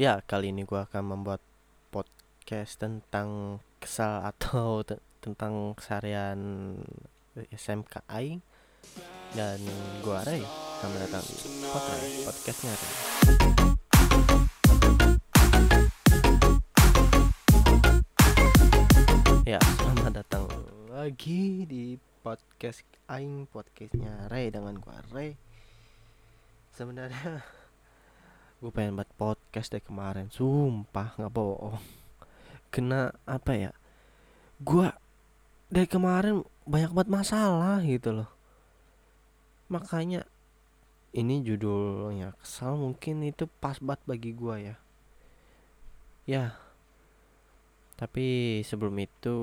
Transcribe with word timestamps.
Ya, 0.00 0.24
kali 0.24 0.48
ini 0.48 0.64
gue 0.64 0.80
akan 0.80 1.12
membuat 1.12 1.44
podcast 1.92 2.80
tentang 2.80 3.60
kesal 3.84 4.24
atau 4.32 4.80
te- 4.80 4.96
tentang 5.20 5.76
SMK 7.36 8.08
Aing 8.08 8.40
dan 9.36 9.60
gue 10.00 10.18
Ray. 10.24 10.40
Selamat 10.80 11.00
datang 11.04 11.20
di 11.20 11.36
podcast 11.68 12.16
podcastnya 12.24 12.72
Ray. 12.72 12.92
Ya, 19.44 19.60
selamat 19.60 20.12
datang 20.16 20.48
lagi 20.88 21.68
di 21.68 22.00
podcast 22.24 22.88
Aing 23.04 23.44
podcastnya 23.52 24.32
Ray 24.32 24.48
dengan 24.48 24.80
gue 24.80 24.96
Ray. 25.12 25.36
Sebenarnya 26.72 27.44
gue 28.60 28.68
pengen 28.68 29.00
buat 29.00 29.08
podcast 29.16 29.72
dari 29.72 29.80
kemarin. 29.80 30.28
Sumpah 30.28 31.16
nggak 31.16 31.32
bohong. 31.32 31.80
Kena 32.68 33.16
apa 33.24 33.56
ya? 33.56 33.72
Gue 34.60 34.92
dari 35.72 35.88
kemarin 35.88 36.44
banyak 36.68 36.92
banget 36.92 37.08
masalah 37.08 37.80
gitu 37.80 38.20
loh. 38.20 38.30
Makanya 39.72 40.28
ini 41.16 41.40
judulnya 41.40 42.36
kesal 42.38 42.76
mungkin 42.76 43.24
itu 43.24 43.48
pas 43.48 43.80
banget 43.80 44.04
bagi 44.04 44.30
gue 44.36 44.56
ya. 44.60 44.76
Ya. 46.28 46.44
Tapi 47.96 48.60
sebelum 48.60 48.92
itu 49.00 49.36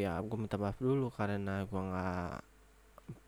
ya 0.00 0.16
gue 0.24 0.38
minta 0.40 0.56
maaf 0.56 0.80
dulu 0.80 1.12
karena 1.12 1.68
gue 1.68 1.80
nggak 1.80 2.40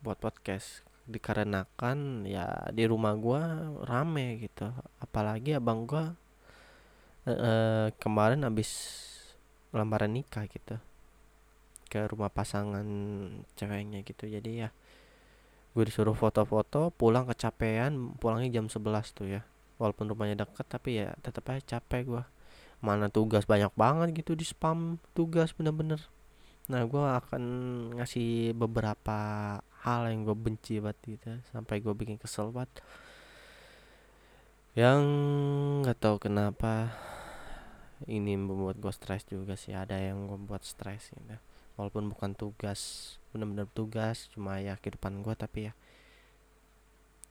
buat 0.01 0.17
podcast 0.17 0.89
dikarenakan 1.05 2.25
ya 2.25 2.69
di 2.73 2.85
rumah 2.89 3.15
gua 3.17 3.43
rame 3.85 4.41
gitu. 4.41 4.73
Apalagi 5.01 5.57
abang 5.57 5.85
gua 5.85 6.17
eh, 7.29 7.89
kemarin 8.01 8.45
habis 8.45 8.71
lamaran 9.75 10.15
nikah 10.15 10.47
gitu 10.47 10.79
ke 11.91 12.01
rumah 12.11 12.31
pasangan 12.33 12.87
ceweknya 13.55 14.03
gitu. 14.03 14.27
Jadi 14.27 14.67
ya 14.67 14.69
gue 15.75 15.85
disuruh 15.91 16.15
foto-foto 16.15 16.95
pulang 16.95 17.27
kecapean 17.27 18.15
pulangnya 18.23 18.61
jam 18.63 18.67
11 18.71 19.15
tuh 19.15 19.27
ya. 19.39 19.43
Walaupun 19.79 20.07
rumahnya 20.11 20.47
deket 20.47 20.67
tapi 20.71 21.03
ya 21.03 21.15
tetap 21.23 21.51
aja 21.51 21.79
capek 21.79 22.03
gua. 22.07 22.25
Mana 22.83 23.09
tugas 23.09 23.47
banyak 23.47 23.71
banget 23.79 24.15
gitu 24.25 24.35
di 24.39 24.47
spam 24.47 24.99
tugas 25.15 25.55
bener-bener. 25.55 26.03
Nah 26.71 26.83
gua 26.87 27.23
akan 27.23 27.43
ngasih 27.99 28.55
beberapa 28.59 29.19
hal 29.85 30.09
yang 30.09 30.25
gue 30.25 30.33
benci 30.33 30.81
banget 30.81 30.99
gitu 31.05 31.31
sampai 31.53 31.85
gue 31.85 31.93
bikin 31.93 32.17
kesel 32.17 32.49
banget. 32.51 32.81
Yang 34.75 35.01
nggak 35.85 35.99
tahu 36.01 36.17
kenapa 36.19 36.91
ini 38.09 38.35
membuat 38.35 38.81
gue 38.81 38.93
stres 38.93 39.23
juga 39.29 39.55
sih 39.55 39.77
ada 39.77 39.97
yang 39.97 40.27
gue 40.27 40.41
buat 40.41 40.65
stres 40.65 41.13
gitu 41.13 41.37
walaupun 41.75 42.11
bukan 42.11 42.35
tugas 42.39 43.15
benar-benar 43.35 43.67
tugas 43.75 44.31
cuma 44.31 44.63
ya 44.63 44.79
kehidupan 44.79 45.27
gue 45.27 45.35
tapi 45.35 45.71
ya 45.71 45.73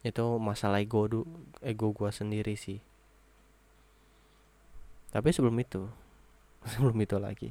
itu 0.04 0.26
masalah 0.36 0.84
ego 0.84 1.08
du 1.08 1.22
ego 1.64 1.96
gue 1.96 2.12
sendiri 2.12 2.60
sih. 2.60 2.84
Tapi 5.16 5.30
sebelum 5.32 5.56
itu 5.64 5.88
sebelum 6.72 6.98
itu 7.00 7.18
lagi 7.18 7.50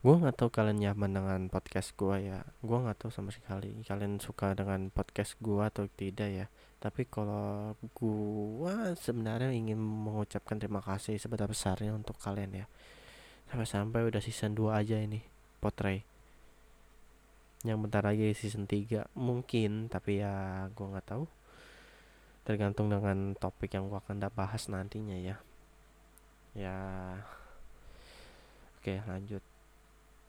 gue 0.00 0.16
nggak 0.16 0.32
tahu 0.32 0.48
kalian 0.48 0.80
nyaman 0.80 1.12
dengan 1.12 1.40
podcast 1.52 1.92
gue 1.92 2.32
ya. 2.32 2.40
Gue 2.64 2.78
nggak 2.80 3.04
tahu 3.04 3.12
sama 3.12 3.28
sekali 3.28 3.84
kalian 3.84 4.16
suka 4.16 4.56
dengan 4.56 4.88
podcast 4.88 5.36
gue 5.44 5.60
atau 5.60 5.84
tidak 5.92 6.28
ya. 6.32 6.46
Tapi 6.80 7.04
kalau 7.04 7.76
gue 7.76 8.74
sebenarnya 8.96 9.52
ingin 9.52 9.76
mengucapkan 9.76 10.56
terima 10.56 10.80
kasih 10.80 11.20
sebesar 11.20 11.52
besarnya 11.52 11.92
untuk 11.92 12.16
kalian 12.16 12.64
ya. 12.64 12.66
Sampai-sampai 13.52 14.08
udah 14.08 14.24
season 14.24 14.56
2 14.56 14.72
aja 14.72 14.96
ini 14.96 15.20
potray. 15.60 16.00
Yang 17.60 17.78
bentar 17.84 18.00
lagi 18.00 18.32
season 18.32 18.64
3 18.64 19.04
mungkin 19.12 19.92
tapi 19.92 20.24
ya 20.24 20.64
gue 20.72 20.86
nggak 20.96 21.12
tahu. 21.12 21.28
Tergantung 22.48 22.88
dengan 22.88 23.36
topik 23.36 23.76
yang 23.76 23.92
gue 23.92 24.00
akan 24.00 24.24
bahas 24.32 24.64
nantinya 24.72 25.20
ya. 25.20 25.36
Ya. 26.56 26.76
Oke 28.80 28.96
lanjut 29.04 29.44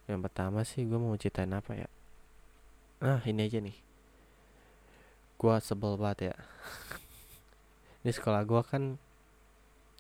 yang 0.09 0.21
pertama 0.21 0.65
sih 0.65 0.85
gue 0.85 0.97
mau 0.97 1.13
ceritain 1.17 1.51
apa 1.51 1.77
ya? 1.77 1.89
Nah 3.01 3.21
ini 3.25 3.45
aja 3.45 3.59
nih. 3.61 3.77
Gue 5.37 5.55
sebel 5.61 5.97
banget 5.97 6.33
ya. 6.33 6.35
Ini 8.01 8.11
sekolah 8.17 8.41
gue 8.45 8.61
kan 8.65 8.83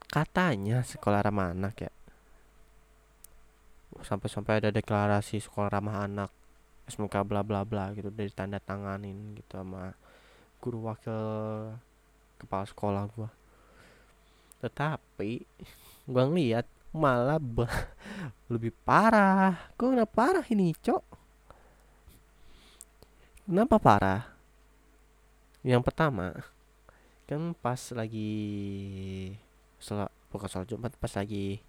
katanya 0.09 0.81
sekolah 0.81 1.21
ramah 1.21 1.53
anak 1.53 1.85
ya. 1.85 1.93
Sampai-sampai 4.01 4.57
ada 4.57 4.69
deklarasi 4.73 5.37
sekolah 5.37 5.69
ramah 5.69 6.09
anak 6.09 6.31
SMK 6.91 7.23
bla 7.23 7.39
bla 7.39 7.63
bla 7.63 7.95
gitu 7.95 8.11
dari 8.11 8.27
tanda 8.33 8.59
tanganin 8.59 9.37
gitu 9.39 9.63
sama 9.63 9.95
guru 10.59 10.91
wakil 10.91 11.17
kepala 12.35 12.65
sekolah 12.67 13.03
gue 13.15 13.29
tetapi 14.61 15.31
gue 16.05 16.23
ngeliat 16.27 16.67
malah 16.91 17.39
lebih 18.51 18.75
parah. 18.83 19.71
Kok 19.79 19.95
kenapa 19.95 20.11
parah 20.11 20.45
ini 20.51 20.75
cok? 20.75 21.03
Kenapa 23.47 23.75
parah? 23.79 24.21
Yang 25.63 25.81
pertama 25.87 26.35
kan 27.31 27.55
pas 27.55 27.79
lagi 27.95 28.31
sel 29.79 30.03
bukan 30.27 30.51
soal 30.51 30.67
Jumat 30.67 30.91
pas 30.99 31.15
lagi 31.15 31.63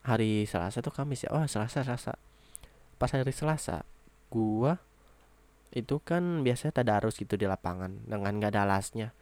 hari 0.00 0.48
Selasa 0.48 0.80
tuh 0.80 0.92
Kamis 0.92 1.28
ya? 1.28 1.30
Oh 1.36 1.44
Selasa 1.44 1.84
Selasa. 1.84 2.16
Pas 2.96 3.10
hari 3.12 3.32
Selasa 3.36 3.84
gua 4.32 4.80
itu 5.70 6.02
kan 6.02 6.42
biasanya 6.42 6.82
tadarus 6.82 7.14
gitu 7.20 7.38
di 7.38 7.46
lapangan 7.46 7.94
dengan 8.08 8.42
gak 8.42 8.58
ada 8.58 8.66
alasnya 8.66 9.14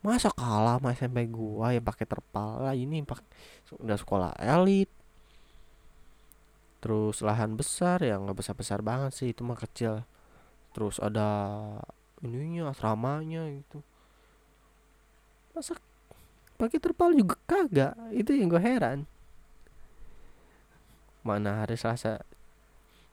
masa 0.00 0.32
kalah 0.32 0.80
sama 0.80 0.96
SMP 0.96 1.28
gua 1.28 1.76
yang 1.76 1.84
pakai 1.84 2.08
terpal? 2.08 2.64
Lah 2.64 2.72
ini 2.72 3.04
pak 3.04 3.20
udah 3.76 3.98
sekolah 4.00 4.32
elit. 4.40 4.88
Terus 6.80 7.20
lahan 7.20 7.60
besar 7.60 8.00
yang 8.00 8.24
nggak 8.24 8.40
besar 8.40 8.54
besar 8.56 8.80
banget 8.80 9.12
sih 9.12 9.36
itu 9.36 9.44
mah 9.44 9.60
kecil. 9.60 10.00
Terus 10.72 10.96
ada 10.96 11.28
ininya 12.24 12.72
asramanya 12.72 13.44
gitu. 13.52 13.84
Masa 15.52 15.76
pakai 16.56 16.80
terpal 16.80 17.12
juga 17.12 17.36
kagak? 17.44 17.92
Itu 18.16 18.32
yang 18.32 18.48
gue 18.48 18.62
heran. 18.62 19.04
Mana 21.20 21.60
hari 21.60 21.76
selasa? 21.76 22.24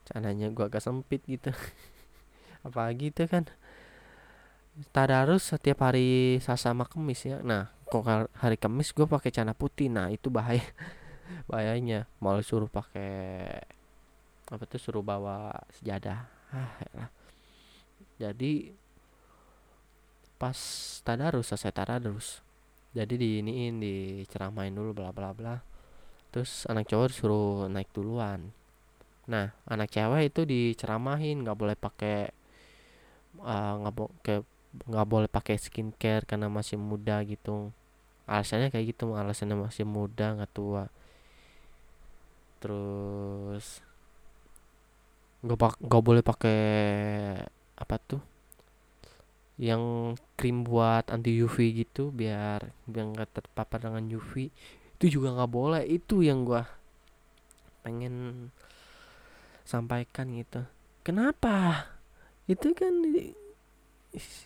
Cananya 0.07 0.47
gua 0.55 0.71
agak 0.71 0.79
sempit 0.79 1.19
gitu. 1.27 1.51
Apa 2.65 2.87
gitu 2.95 3.27
kan 3.27 3.51
tadarus 4.93 5.53
setiap 5.53 5.89
hari 5.89 6.37
Selasa 6.41 6.73
sama 6.73 6.85
Kamis 6.85 7.25
ya. 7.25 7.41
Nah, 7.41 7.73
kok 7.89 8.05
hari 8.37 8.57
Kamis 8.57 8.93
gue 8.93 9.09
pakai 9.09 9.33
celana 9.33 9.57
putih. 9.57 9.89
Nah, 9.89 10.13
itu 10.13 10.29
bahaya. 10.29 10.63
Bahayanya 11.49 12.07
malah 12.23 12.43
suruh 12.43 12.71
pakai 12.71 13.59
apa 14.47 14.63
tuh 14.63 14.79
suruh 14.79 15.03
bawa 15.03 15.51
sejadah. 15.75 16.23
Ah, 16.55 16.71
ya. 16.95 17.05
Jadi 18.27 18.71
pas 20.37 20.57
tadarus 21.03 21.51
selesai 21.51 21.73
tadarus. 21.73 22.39
Jadi 22.95 23.19
diiniin 23.19 23.77
diceramain 23.81 24.71
dulu 24.71 24.95
bla 24.95 25.11
bla 25.11 25.35
bla. 25.35 25.59
Terus 26.31 26.63
anak 26.69 26.87
cowok 26.87 27.11
suruh 27.11 27.67
naik 27.67 27.91
duluan. 27.91 28.55
Nah, 29.27 29.51
anak 29.67 29.91
cewek 29.91 30.31
itu 30.31 30.47
diceramahin 30.47 31.43
nggak 31.43 31.57
boleh 31.59 31.75
pakai 31.75 32.31
nggak 33.37 33.93
uh, 33.93 34.09
ke 34.23 34.41
nggak 34.73 35.07
boleh 35.07 35.29
pakai 35.31 35.55
skincare 35.55 36.27
karena 36.27 36.51
masih 36.51 36.75
muda 36.79 37.23
gitu. 37.23 37.71
Alasannya 38.27 38.67
kayak 38.69 38.95
gitu 38.95 39.15
alasannya 39.15 39.55
masih 39.55 39.87
muda 39.87 40.35
nggak 40.35 40.51
tua. 40.51 40.91
Terus 42.59 43.81
nggak 45.45 45.79
nggak 45.79 46.03
boleh 46.03 46.23
pakai 46.25 46.61
apa 47.77 47.95
tuh? 48.01 48.21
Yang 49.57 50.15
krim 50.37 50.61
buat 50.61 51.09
anti 51.09 51.33
UV 51.41 51.85
gitu 51.85 52.13
biar 52.13 52.69
biar 52.85 53.05
nggak 53.09 53.41
terpapar 53.41 53.81
dengan 53.81 54.05
UV 54.05 54.53
itu 54.97 55.05
juga 55.17 55.33
nggak 55.33 55.51
boleh 55.53 55.83
itu 55.85 56.25
yang 56.25 56.45
gua 56.45 56.65
pengen 57.81 58.49
sampaikan 59.65 60.33
gitu. 60.33 60.65
Kenapa? 61.03 61.87
Itu 62.47 62.71
kan 62.75 63.03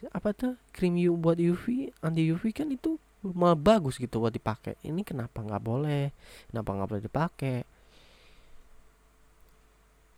apa 0.10 0.34
tuh? 0.34 0.54
Krim 0.74 0.98
U 1.10 1.16
buat 1.16 1.38
UV 1.38 1.94
anti 2.02 2.28
UV 2.28 2.52
kan 2.52 2.68
itu 2.74 2.98
malah 3.22 3.58
bagus 3.58 4.02
gitu 4.02 4.18
buat 4.18 4.34
dipakai. 4.34 4.78
Ini 4.82 5.06
kenapa 5.06 5.46
nggak 5.46 5.64
boleh? 5.64 6.10
Kenapa 6.50 6.70
nggak 6.74 6.90
boleh 6.90 7.04
dipakai? 7.06 7.60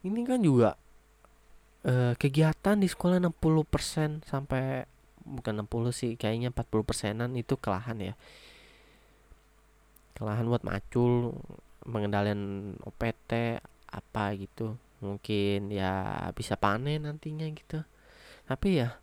Ini 0.03 0.19
kan 0.27 0.39
juga 0.39 0.75
uh, 1.87 2.13
kegiatan 2.15 2.79
di 2.79 2.87
sekolah 2.87 3.19
60% 3.19 4.27
sampai 4.27 4.87
bukan 5.23 5.63
60 5.63 5.95
sih 5.95 6.11
kayaknya 6.19 6.51
40 6.51 6.83
persenan 6.87 7.31
itu 7.35 7.55
kelahan 7.59 7.99
ya. 7.99 8.15
Lahan 10.23 10.47
buat 10.47 10.63
macul 10.63 11.35
pengendalian 11.83 12.75
OPT 12.87 13.59
apa 13.91 14.23
gitu. 14.39 14.79
Mungkin 15.03 15.67
ya 15.67 16.15
bisa 16.31 16.55
panen 16.55 17.03
nantinya 17.03 17.43
gitu. 17.51 17.83
Tapi 18.47 18.79
ya 18.79 19.02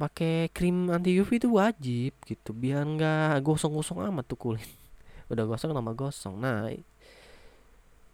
pakai 0.00 0.50
krim 0.50 0.90
anti 0.90 1.14
UV 1.20 1.30
itu 1.38 1.48
wajib 1.52 2.12
gitu 2.26 2.50
biar 2.52 2.82
nggak 2.84 3.44
gosong-gosong 3.44 4.02
amat 4.08 4.24
tuh 4.26 4.38
kulit. 4.38 4.70
Udah 5.32 5.44
gosong 5.46 5.72
nama 5.72 5.92
gosong. 5.94 6.36
Nah 6.40 6.70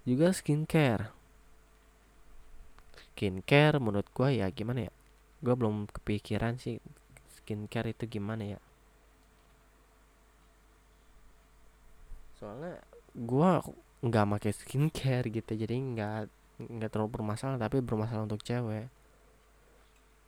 juga 0.05 0.33
skincare. 0.33 1.13
Skincare 2.95 3.79
menurut 3.83 4.09
gua 4.15 4.31
ya 4.31 4.47
gimana 4.53 4.89
ya? 4.89 4.93
Gua 5.43 5.55
belum 5.59 5.89
kepikiran 5.91 6.59
sih 6.61 6.83
skincare 7.41 7.95
itu 7.95 8.05
gimana 8.07 8.57
ya. 8.57 8.61
Soalnya 12.39 12.79
gua 13.17 13.65
nggak 13.99 14.27
pakai 14.39 14.53
skincare 14.55 15.27
gitu 15.27 15.59
jadi 15.59 15.75
nggak 15.75 16.31
nggak 16.59 16.91
terlalu 16.91 17.19
bermasalah 17.19 17.59
tapi 17.59 17.83
bermasalah 17.83 18.31
untuk 18.31 18.43
cewek 18.47 18.87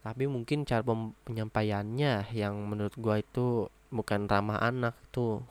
tapi 0.00 0.24
mungkin 0.24 0.64
cara 0.64 0.80
penyampaiannya 1.28 2.32
yang 2.32 2.54
menurut 2.64 2.96
gua 2.96 3.20
itu 3.20 3.68
bukan 3.92 4.24
ramah 4.30 4.56
anak 4.60 4.96
tuh. 5.12 5.44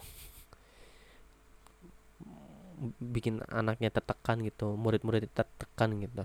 Bikin 2.97 3.43
anaknya 3.51 3.91
tertekan 3.91 4.39
gitu 4.41 4.73
murid-murid 4.73 5.27
tertekan 5.35 5.99
gitu. 5.99 6.23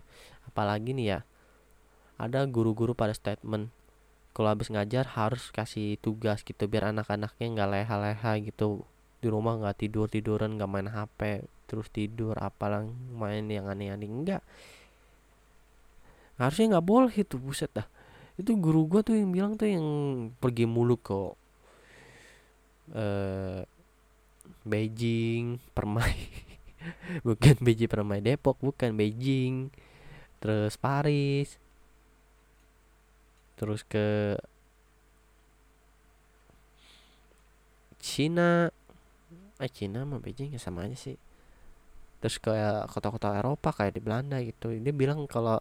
Apalagi 0.48 0.96
nih 0.96 1.06
ya 1.06 1.20
ada 2.14 2.46
guru-guru 2.46 2.94
pada 2.94 3.10
statement 3.10 3.74
kalau 4.34 4.54
habis 4.54 4.70
ngajar 4.70 5.06
harus 5.18 5.50
kasih 5.50 5.98
tugas 5.98 6.42
gitu 6.46 6.70
biar 6.70 6.94
anak-anaknya 6.94 7.46
nggak 7.58 7.70
leha-leha 7.74 8.32
gitu. 8.40 8.86
Di 9.20 9.28
rumah 9.28 9.58
nggak 9.60 9.84
tidur 9.84 10.06
tiduran 10.08 10.56
nggak 10.56 10.70
main 10.70 10.88
HP 10.88 11.44
terus 11.66 11.90
tidur 11.90 12.38
apalah 12.38 12.86
main 13.12 13.44
yang 13.50 13.66
aneh-aneh. 13.68 14.08
Enggak 14.08 14.42
harusnya 16.34 16.78
nggak 16.78 16.86
boleh 16.86 17.14
itu 17.14 17.38
buset 17.38 17.70
dah 17.70 17.86
itu 18.34 18.50
guru 18.58 18.86
gua 18.90 19.00
tuh 19.06 19.14
yang 19.14 19.30
bilang 19.30 19.52
tuh 19.54 19.70
yang 19.70 19.86
pergi 20.42 20.64
mulu 20.66 20.98
kok 20.98 21.38
eh 22.94 23.64
Beijing 24.64 25.60
Permai. 25.76 26.16
Bukan 27.26 27.56
Beijing 27.60 27.88
Permai 27.88 28.20
Depok 28.24 28.56
bukan 28.60 28.96
Beijing. 28.96 29.68
Terus 30.40 30.76
Paris. 30.80 31.60
Terus 33.60 33.84
ke 33.84 34.36
Cina. 38.00 38.72
Eh 39.60 39.70
Cina 39.70 40.04
sama 40.04 40.16
Beijing 40.20 40.56
ya 40.56 40.60
sama 40.60 40.88
aja 40.88 40.96
sih. 40.96 41.16
Terus 42.24 42.40
ke 42.40 42.52
kota-kota 42.88 43.36
Eropa 43.36 43.68
kayak 43.72 43.96
di 43.96 44.00
Belanda 44.00 44.40
gitu. 44.40 44.72
Dia 44.72 44.92
bilang 44.96 45.28
kalau 45.28 45.60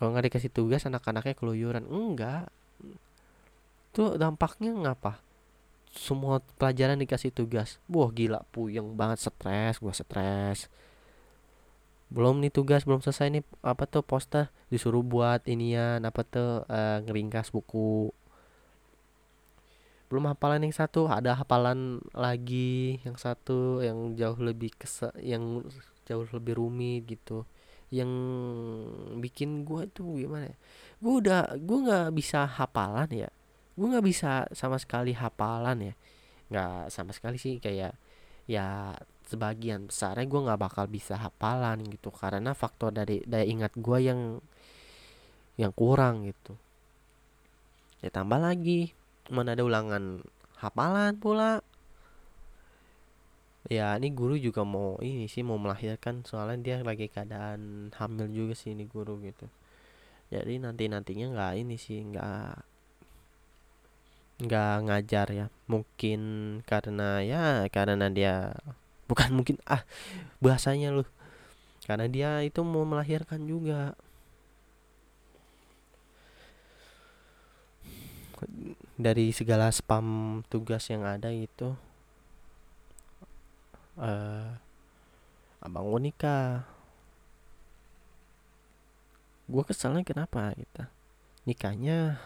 kalau 0.00 0.16
nggak 0.16 0.32
dikasih 0.32 0.48
tugas 0.48 0.88
anak-anaknya 0.88 1.36
keluyuran. 1.36 1.84
Enggak. 1.84 2.48
Tuh 3.92 4.16
dampaknya 4.16 4.72
ngapa? 4.72 5.20
Semua 5.92 6.40
pelajaran 6.56 6.96
dikasih 6.96 7.28
tugas. 7.28 7.76
Wah 7.84 8.08
gila 8.08 8.40
puyeng 8.48 8.96
banget 8.96 9.28
stres 9.28 9.76
gua 9.76 9.92
stres. 9.92 10.72
Belum 12.08 12.40
nih 12.40 12.48
tugas 12.48 12.88
belum 12.88 13.04
selesai 13.04 13.28
nih 13.28 13.44
apa 13.60 13.84
tuh 13.84 14.00
poster? 14.00 14.48
Disuruh 14.72 15.04
buat 15.04 15.44
inian 15.44 16.00
apa 16.00 16.24
tuh 16.24 16.64
uh, 16.64 17.04
ngeringkas 17.04 17.52
buku. 17.52 18.08
Belum 20.08 20.32
hafalan 20.32 20.64
yang 20.64 20.72
satu 20.72 21.12
ada 21.12 21.36
hafalan 21.36 22.00
lagi 22.16 23.04
yang 23.04 23.20
satu 23.20 23.84
yang 23.84 24.16
jauh 24.16 24.40
lebih 24.40 24.72
kesa 24.80 25.12
yang 25.20 25.60
jauh 26.08 26.24
lebih 26.32 26.56
rumit 26.56 27.04
gitu 27.04 27.44
yang 27.90 28.10
bikin 29.18 29.66
gue 29.66 29.90
tuh 29.90 30.22
gimana 30.22 30.46
ya? 30.46 30.56
Gue 31.02 31.14
udah 31.26 31.58
gue 31.58 31.78
nggak 31.86 32.08
bisa 32.14 32.46
hafalan 32.46 33.10
ya. 33.10 33.30
Gue 33.74 33.86
nggak 33.90 34.06
bisa 34.06 34.46
sama 34.54 34.78
sekali 34.78 35.10
hafalan 35.14 35.90
ya. 35.90 35.94
Nggak 36.50 36.94
sama 36.94 37.10
sekali 37.10 37.36
sih 37.38 37.58
kayak 37.58 37.94
ya 38.50 38.98
sebagian 39.30 39.86
besarnya 39.86 40.26
gue 40.26 40.40
nggak 40.42 40.58
bakal 40.58 40.84
bisa 40.90 41.14
hafalan 41.14 41.86
gitu 41.86 42.10
karena 42.10 42.50
faktor 42.50 42.90
dari 42.90 43.22
daya 43.22 43.46
ingat 43.46 43.74
gue 43.78 43.98
yang 44.02 44.42
yang 45.58 45.70
kurang 45.74 46.26
gitu. 46.26 46.54
Ya 48.02 48.10
tambah 48.10 48.38
lagi 48.42 48.94
mana 49.30 49.54
ada 49.54 49.62
ulangan 49.62 50.24
hafalan 50.58 51.14
pula 51.18 51.62
ya 53.68 54.00
ini 54.00 54.08
guru 54.16 54.40
juga 54.40 54.64
mau 54.64 54.96
ini 55.04 55.28
sih 55.28 55.44
mau 55.44 55.60
melahirkan 55.60 56.24
soalnya 56.24 56.58
dia 56.64 56.76
lagi 56.80 57.12
keadaan 57.12 57.92
hamil 57.92 58.26
juga 58.32 58.54
sih 58.56 58.72
ini 58.72 58.88
guru 58.88 59.20
gitu. 59.20 59.50
Jadi 60.30 60.62
nanti 60.62 60.86
nantinya 60.88 61.26
nggak 61.34 61.52
ini 61.60 61.76
sih 61.76 62.00
nggak 62.00 62.54
nggak 64.46 64.74
ngajar 64.88 65.26
ya. 65.28 65.46
Mungkin 65.68 66.20
karena 66.64 67.20
ya 67.20 67.66
karena 67.68 68.08
dia 68.08 68.56
bukan 69.10 69.30
mungkin 69.36 69.60
ah 69.68 69.84
bahasanya 70.40 70.94
loh. 70.96 71.08
Karena 71.84 72.06
dia 72.06 72.40
itu 72.46 72.62
mau 72.64 72.86
melahirkan 72.86 73.44
juga. 73.44 73.92
Dari 78.96 79.32
segala 79.36 79.68
spam 79.68 80.40
tugas 80.48 80.88
yang 80.88 81.04
ada 81.04 81.28
itu 81.28 81.76
uh, 84.00 84.48
abang 85.60 85.84
gue 85.92 86.10
nikah. 86.10 86.64
Gue 89.50 89.62
keselnya 89.66 90.00
kenapa 90.02 90.56
gitu? 90.56 90.82
Nikahnya 91.44 92.16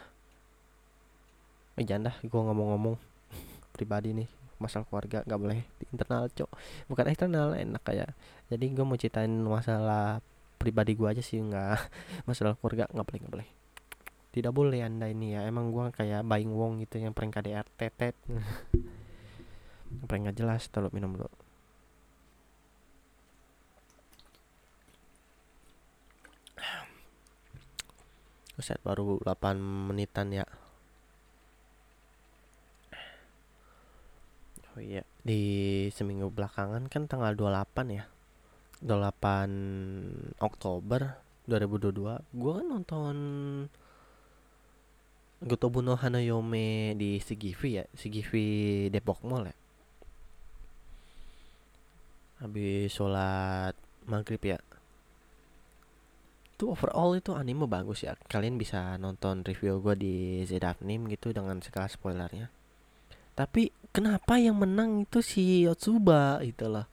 eh 1.74 1.82
jangan 1.82 2.14
dah 2.14 2.16
gue 2.22 2.40
ngomong-ngomong. 2.40 2.96
Pribadi 3.74 4.14
nih 4.14 4.30
masalah 4.62 4.86
keluarga 4.86 5.26
nggak 5.26 5.40
boleh 5.40 5.60
di 5.82 5.84
internal 5.90 6.30
cok. 6.30 6.50
Bukan 6.86 7.04
eksternal 7.10 7.58
enak 7.58 7.82
kayak 7.82 8.14
jadi 8.46 8.64
gue 8.70 8.84
mau 8.86 8.94
ceritain 8.94 9.34
masalah 9.42 10.22
pribadi 10.56 10.94
gue 10.94 11.08
aja 11.10 11.20
sih 11.20 11.42
nggak. 11.42 11.76
Masalah 12.28 12.54
keluarga 12.56 12.86
nggak 12.88 13.04
boleh 13.04 13.20
nggak 13.20 13.34
boleh. 13.34 13.48
Tidak 14.34 14.52
boleh 14.54 14.80
anda 14.82 15.06
ini 15.10 15.34
ya 15.34 15.46
emang 15.46 15.70
gue 15.74 15.94
kayak 15.94 16.26
Baing 16.26 16.54
Wong 16.54 16.82
gitu 16.82 16.98
yang 16.98 17.14
prank 17.14 17.38
KDR 17.38 17.66
tetet 17.78 18.18
prank 20.10 20.26
nggak 20.26 20.38
jelas 20.38 20.66
terlalu 20.74 20.98
minum 20.98 21.14
dulu 21.14 21.43
Buset 28.54 28.78
baru 28.86 29.18
8 29.26 29.58
menitan 29.58 30.30
ya. 30.30 30.46
Oh 34.74 34.82
iya. 34.82 35.02
Di 35.26 35.42
seminggu 35.94 36.30
belakangan 36.30 36.86
kan 36.86 37.10
tanggal 37.10 37.34
28 37.34 37.98
ya. 37.98 38.04
28 38.84 40.38
Oktober 40.44 41.16
2022 41.48 42.34
Gue 42.36 42.52
kan 42.60 42.66
nonton 42.68 43.16
Gotobuno 45.44 45.96
Hanayome 45.96 46.92
di 46.96 47.16
Sigivi 47.20 47.80
ya 47.80 47.84
Sigivi 47.96 48.88
Depok 48.90 49.24
Mall 49.24 49.48
ya. 49.48 49.56
Habis 52.44 52.92
sholat 52.92 53.72
maghrib 54.04 54.42
ya 54.42 54.58
itu 56.54 56.70
overall 56.70 57.18
itu 57.18 57.34
anime 57.34 57.66
bagus 57.66 58.06
ya. 58.06 58.14
Kalian 58.30 58.54
bisa 58.54 58.94
nonton 59.02 59.42
review 59.42 59.82
gue 59.82 59.94
di 59.98 60.14
Zedafnim 60.46 61.10
gitu 61.10 61.34
dengan 61.34 61.58
segala 61.58 61.90
spoilernya. 61.90 62.46
Tapi 63.34 63.74
kenapa 63.90 64.38
yang 64.38 64.62
menang 64.62 65.02
itu 65.02 65.18
si 65.18 65.66
Yotsuba 65.66 66.38
itu 66.46 66.70
loh? 66.70 66.86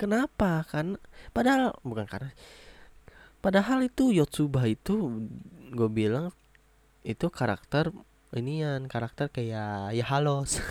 Kenapa? 0.00 0.64
Kan 0.64 0.96
padahal 1.36 1.76
bukan 1.84 2.08
karena 2.08 2.32
padahal 3.44 3.84
itu 3.84 4.08
Yotsuba 4.16 4.64
itu 4.64 5.28
gue 5.68 5.90
bilang 5.92 6.32
itu 7.04 7.28
karakter 7.28 7.92
inian 8.32 8.88
karakter 8.88 9.28
kayak 9.28 9.92
ya 9.98 10.04
halos 10.08 10.64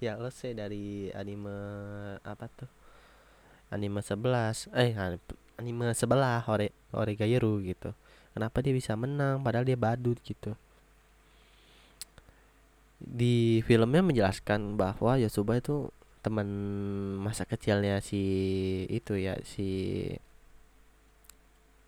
ya 0.00 0.16
lo 0.16 0.30
sih 0.32 0.54
dari 0.54 1.10
anime 1.10 1.58
apa 2.22 2.46
tuh? 2.46 2.70
Anime 3.70 4.02
11 4.02 4.70
eh 4.74 4.94
anime 5.60 5.92
sebelah 5.92 6.40
Ore 6.48 6.72
Oregairu 6.96 7.60
gitu. 7.60 7.92
Kenapa 8.32 8.64
dia 8.64 8.72
bisa 8.72 8.96
menang 8.96 9.44
padahal 9.44 9.68
dia 9.68 9.76
badut 9.76 10.16
gitu. 10.24 10.56
Di 12.96 13.60
filmnya 13.68 14.00
menjelaskan 14.00 14.80
bahwa 14.80 15.20
Yosuba 15.20 15.60
itu 15.60 15.92
teman 16.20 16.48
masa 17.20 17.48
kecilnya 17.48 18.04
si 18.04 18.20
itu 18.88 19.16
ya 19.16 19.36
si 19.44 19.68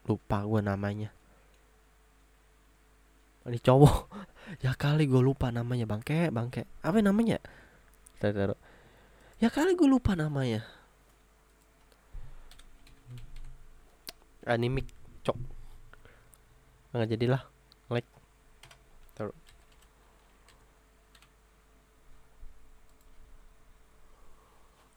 lupa 0.05 0.45
gue 0.45 0.61
namanya. 0.61 1.09
Ini 3.49 3.59
cowok. 3.59 3.99
Ya 4.61 4.77
kali 4.77 5.09
gue 5.09 5.23
lupa 5.23 5.49
namanya 5.49 5.89
bangke 5.89 6.29
bangke. 6.29 6.69
Apa 6.85 7.01
namanya? 7.01 7.41
Taruh. 8.21 8.59
ya 9.41 9.49
kali 9.49 9.79
gue 9.79 9.89
lupa 9.89 10.13
namanya 10.13 10.67
animik 14.47 14.87
cok. 15.23 15.39
Nggak 16.93 17.09
jadilah 17.17 17.43
like 17.89 18.09
taruh. 19.17 19.37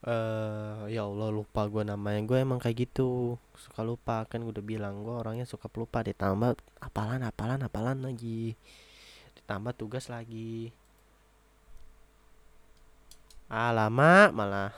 Eh 0.06 0.94
ya 0.94 1.02
Allah 1.08 1.28
lupa 1.34 1.66
gue 1.66 1.82
namanya. 1.82 2.20
Gue 2.22 2.38
emang 2.42 2.62
kayak 2.62 2.88
gitu. 2.88 3.40
Suka 3.58 3.82
lupa 3.82 4.22
kan 4.28 4.44
gue 4.44 4.52
udah 4.54 4.66
bilang 4.66 5.02
gue 5.02 5.14
orangnya 5.14 5.48
suka 5.48 5.66
pelupa. 5.72 6.04
Ditambah 6.06 6.54
apalan 6.82 7.22
apalan 7.26 7.60
apalan 7.66 7.98
lagi. 8.04 8.54
Ditambah 9.40 9.72
tugas 9.74 10.06
lagi. 10.12 10.70
Ah 13.46 13.70
malah 14.30 14.74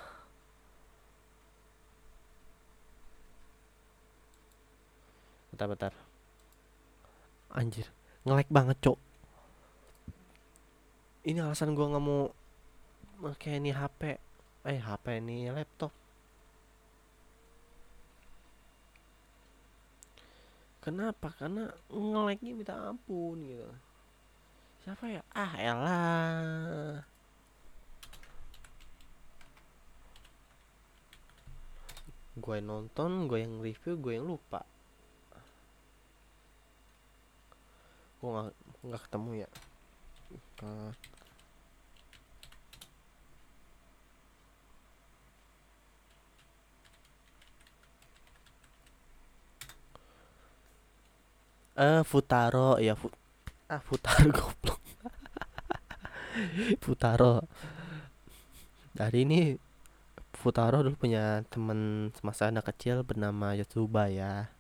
bentar 5.59 5.91
bentar. 5.91 5.95
Anjir 7.50 7.91
ngelek 8.23 8.47
banget 8.47 8.79
cok. 8.79 8.99
Ini 11.27 11.43
alasan 11.43 11.75
gue 11.75 11.83
nggak 11.83 12.05
mau 12.07 12.31
pakai 13.19 13.59
ini 13.59 13.75
HP 13.75 14.23
eh 14.71 14.79
HP 14.79 15.19
ini 15.19 15.50
laptop. 15.50 15.91
Kenapa? 20.79 21.35
Karena 21.35 21.67
ngeleknya 21.91 22.55
minta 22.55 22.79
ampun 22.79 23.43
gitu. 23.43 23.67
Siapa 24.87 25.11
ya? 25.11 25.27
Ah 25.35 25.53
elah 25.59 27.03
gue 32.38 32.59
nonton 32.62 33.27
gue 33.27 33.43
yang 33.43 33.59
review 33.59 33.99
gue 33.99 34.15
yang 34.15 34.31
lupa 34.31 34.62
gue 38.19 38.29
nggak 38.35 38.49
nggak 38.87 39.03
ketemu 39.07 39.31
ya. 39.43 39.49
Uh, 40.63 40.91
eh 51.79 52.03
Futaro 52.11 52.77
ya 52.83 52.95
Fut 52.99 53.15
ah 53.71 53.81
Futaro 53.89 54.29
goblok. 54.39 54.81
Futaro. 56.85 57.33
Dari 58.95 59.19
ini 59.23 59.41
Futaro 60.35 60.83
dulu 60.87 60.95
punya 60.99 61.43
teman 61.51 62.11
semasa 62.19 62.51
anak 62.51 62.71
kecil 62.75 63.03
bernama 63.07 63.55
Yotsuba 63.59 64.11
ya. 64.11 64.51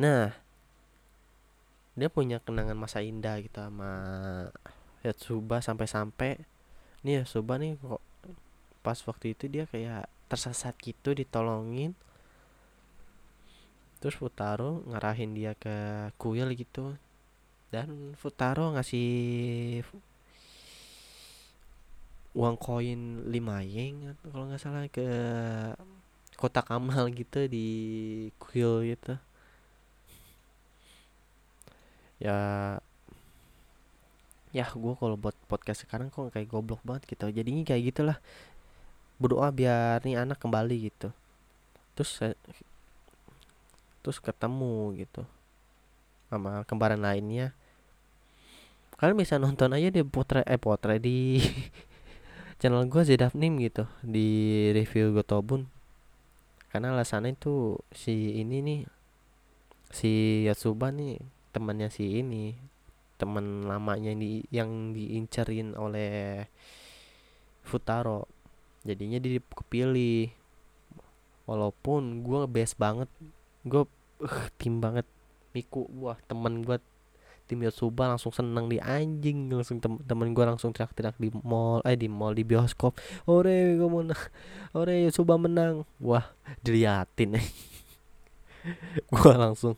Nah 0.00 0.41
dia 1.92 2.08
punya 2.08 2.40
kenangan 2.40 2.78
masa 2.78 3.04
indah 3.04 3.36
gitu 3.44 3.60
sama 3.60 3.90
Yotsuba 5.04 5.60
sampai-sampai. 5.60 6.40
Nih 7.04 7.20
Yotsuba 7.20 7.60
nih 7.60 7.76
kok 7.76 8.02
pas 8.80 8.98
waktu 9.06 9.36
itu 9.36 9.46
dia 9.50 9.68
kayak 9.68 10.08
tersesat 10.30 10.74
gitu 10.80 11.12
ditolongin. 11.12 11.92
Terus 14.00 14.18
Futaro 14.18 14.82
ngarahin 14.88 15.36
dia 15.36 15.52
ke 15.54 16.08
kuil 16.16 16.48
gitu. 16.56 16.96
Dan 17.68 18.16
Futaro 18.16 18.72
ngasih 18.74 19.84
uang 22.32 22.56
koin 22.56 23.28
5 23.28 23.36
yeng 23.68 24.16
kalau 24.32 24.48
nggak 24.48 24.60
salah 24.60 24.88
ke 24.88 25.04
kotak 26.40 26.64
amal 26.72 27.04
gitu 27.12 27.44
di 27.44 27.68
kuil 28.40 28.88
gitu 28.88 29.20
ya 32.22 32.38
ya 34.52 34.68
gue 34.68 34.94
kalau 35.00 35.16
buat 35.16 35.34
podcast 35.48 35.88
sekarang 35.88 36.12
kok 36.12 36.30
kayak 36.30 36.46
goblok 36.46 36.78
banget 36.86 37.08
gitu. 37.10 37.26
Jadinya 37.32 37.66
kayak 37.66 37.82
gitulah. 37.90 38.18
Berdoa 39.18 39.50
biar 39.50 40.04
nih 40.06 40.22
anak 40.22 40.38
kembali 40.38 40.92
gitu. 40.92 41.10
Terus 41.98 42.36
terus 44.02 44.18
ketemu 44.18 44.94
gitu 44.98 45.22
sama 46.30 46.62
kembaran 46.64 47.00
lainnya. 47.02 47.54
Kalian 48.98 49.18
bisa 49.18 49.34
nonton 49.38 49.74
aja 49.74 49.90
di 49.90 50.02
potret 50.06 50.46
eh 50.46 50.60
potret 50.60 51.02
di 51.02 51.42
channel 52.62 52.86
gue 52.86 53.02
Zedafnim 53.02 53.58
gitu 53.58 53.90
di 53.98 54.70
review 54.70 55.10
Gotobun. 55.10 55.66
Karena 56.70 56.94
alasannya 56.94 57.34
itu 57.34 57.76
si 57.92 58.38
ini 58.38 58.62
nih 58.62 58.80
si 59.92 60.42
Yatsuba 60.48 60.88
nih 60.88 61.20
temannya 61.52 61.92
si 61.92 62.24
ini 62.24 62.56
teman 63.22 63.70
lamanya 63.70 64.10
di 64.18 64.42
yang 64.50 64.90
diincerin 64.90 65.78
oleh 65.78 66.42
Futaro. 67.62 68.26
Jadinya 68.82 69.22
dia 69.22 69.38
kepilih. 69.38 70.34
Walaupun 71.46 72.26
gue 72.26 72.46
best 72.50 72.74
banget 72.78 73.06
gue 73.62 73.86
uh, 74.26 74.46
tim 74.58 74.82
banget. 74.82 75.06
Miku 75.54 75.86
wah 76.00 76.18
temen 76.26 76.66
gue 76.66 76.82
tim 77.46 77.62
Yotsuba 77.62 78.10
langsung 78.10 78.34
seneng 78.34 78.66
di 78.66 78.82
anjing. 78.82 79.46
Langsung 79.46 79.78
tem 79.78 80.02
temen 80.02 80.34
gue 80.34 80.42
langsung 80.42 80.74
teriak-teriak 80.74 81.14
di 81.22 81.30
mall 81.46 81.78
eh 81.86 81.94
di 81.94 82.10
mall 82.10 82.34
di 82.34 82.42
bioskop. 82.42 82.98
Ore 83.30 83.78
gue 83.78 83.86
menang 83.86 84.22
ore 84.74 85.06
Yotsuba 85.06 85.38
menang. 85.38 85.86
Wah 86.02 86.26
diliatin. 86.66 87.38
Gue 89.10 89.34
langsung 89.34 89.74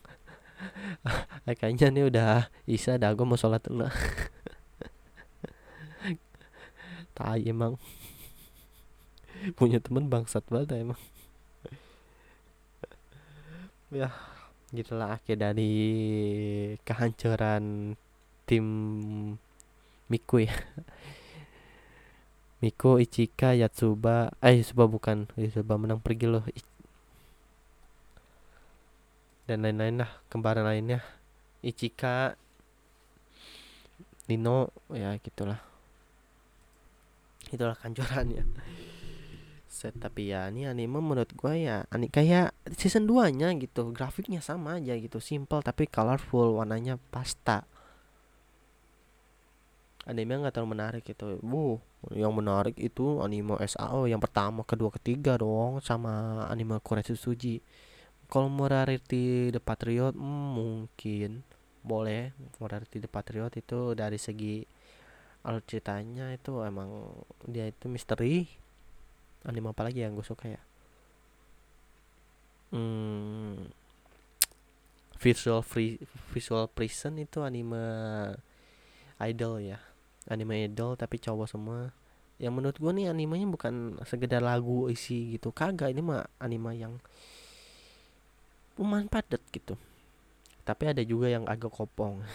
kayaknya 1.59 1.87
nih 1.93 2.03
udah 2.09 2.49
isa 2.65 2.97
dah 2.97 3.13
gue 3.13 3.25
mau 3.25 3.37
sholat 3.37 3.61
dulu. 3.65 3.85
Tai 7.17 7.41
emang. 7.45 7.79
Punya 9.57 9.79
temen 9.79 10.11
bangsat 10.11 10.43
banget 10.51 10.81
emang. 10.81 10.99
Ya 13.93 14.11
gitulah 14.75 15.15
akhir 15.15 15.39
dari 15.39 15.71
kehancuran 16.83 17.95
tim 18.43 18.65
Miku 20.11 20.43
ya. 20.43 20.53
Miko 22.63 22.97
Ichika 22.97 23.53
Yatsuba 23.53 24.33
eh 24.41 24.57
Yatsuba 24.57 24.89
bukan 24.89 25.29
Yatsuba 25.37 25.77
menang 25.77 26.01
pergi 26.01 26.25
loh 26.25 26.41
dan 29.45 29.65
lain-lain 29.65 30.01
lah 30.01 30.11
kembaran 30.29 30.65
lainnya. 30.65 31.01
Ichika 31.65 32.37
Nino 34.29 34.73
ya 34.93 35.13
gitulah. 35.21 35.61
Itulah 37.53 37.77
kancurannya 37.77 38.45
set 39.75 39.91
tapi 39.99 40.31
ya 40.31 40.47
ini 40.47 40.63
anime 40.71 41.03
menurut 41.03 41.35
gue 41.35 41.67
ya 41.67 41.83
ani 41.91 42.07
kayak 42.07 42.55
season 42.79 43.03
2 43.11 43.35
nya 43.35 43.51
gitu 43.59 43.91
grafiknya 43.91 44.39
sama 44.39 44.79
aja 44.79 44.95
gitu 44.95 45.19
simple 45.19 45.59
tapi 45.59 45.83
colorful 45.91 46.55
warnanya 46.55 46.95
pasta. 47.11 47.67
Anime 50.07 50.39
nggak 50.39 50.55
terlalu 50.55 50.79
menarik 50.79 51.03
gitu. 51.03 51.35
Bu 51.43 51.83
yang 52.15 52.31
menarik 52.31 52.79
itu 52.79 53.19
anime 53.19 53.59
SAO 53.67 54.07
yang 54.07 54.23
pertama 54.23 54.63
kedua 54.63 54.95
ketiga 54.95 55.35
dong 55.35 55.83
sama 55.83 56.45
anime 56.47 56.79
Korea 56.79 57.03
Suji 57.03 57.59
kalau 58.29 58.49
Morality 58.49 59.49
The 59.53 59.61
Patriot 59.61 60.15
mungkin. 60.15 61.45
Boleh 61.85 62.33
Morality 62.57 62.97
The 62.97 63.09
Patriot 63.09 63.53
itu 63.61 63.93
dari 63.93 64.17
segi 64.17 64.65
alur 65.45 65.61
ceritanya 65.61 66.33
itu 66.33 66.65
emang 66.65 67.13
dia 67.45 67.69
itu 67.69 67.85
misteri. 67.85 68.49
Anime 69.45 69.69
apa 69.69 69.85
lagi 69.85 70.01
yang 70.01 70.17
gue 70.17 70.25
suka 70.25 70.49
ya? 70.49 70.61
Hmm, 72.73 73.69
visual 75.21 75.61
free 75.61 76.01
visual 76.33 76.65
prison 76.65 77.21
itu 77.21 77.45
anime 77.45 77.77
idol 79.21 79.61
ya. 79.61 79.77
Anime 80.25 80.65
idol 80.65 80.97
tapi 80.97 81.21
cowok 81.21 81.45
semua. 81.45 81.93
Yang 82.41 82.53
menurut 82.57 82.77
gue 82.81 82.91
nih 82.97 83.13
animenya 83.13 83.47
bukan 83.47 84.01
sekedar 84.03 84.41
lagu 84.41 84.89
isi 84.89 85.37
gitu. 85.37 85.53
Kagak 85.53 85.93
ini 85.93 86.01
mah 86.01 86.25
anime 86.41 86.73
yang 86.73 86.97
lumayan 88.75 89.07
padat 89.07 89.39
gitu. 89.51 89.79
Tapi 90.67 90.91
ada 90.91 91.01
juga 91.05 91.31
yang 91.31 91.47
agak 91.47 91.71
kopong. 91.71 92.21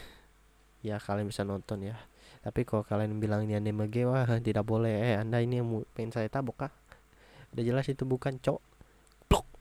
Ya 0.81 0.97
kalian 0.97 1.29
bisa 1.29 1.45
nonton 1.45 1.85
ya. 1.85 1.93
Tapi 2.41 2.65
kalau 2.65 2.81
kalian 2.81 3.21
bilang 3.21 3.45
ini 3.45 3.53
anime 3.53 3.85
gay 3.93 4.09
wah 4.09 4.25
tidak 4.41 4.65
boleh. 4.65 5.13
Eh 5.13 5.21
anda 5.21 5.37
ini 5.37 5.61
yang 5.61 5.85
pengen 5.93 6.09
saya 6.09 6.25
tabok 6.33 6.57
kah? 6.57 6.73
Udah 7.53 7.65
jelas 7.69 7.85
itu 7.93 8.09
bukan 8.09 8.41
cok. 8.41 8.57
Blok 9.29 9.45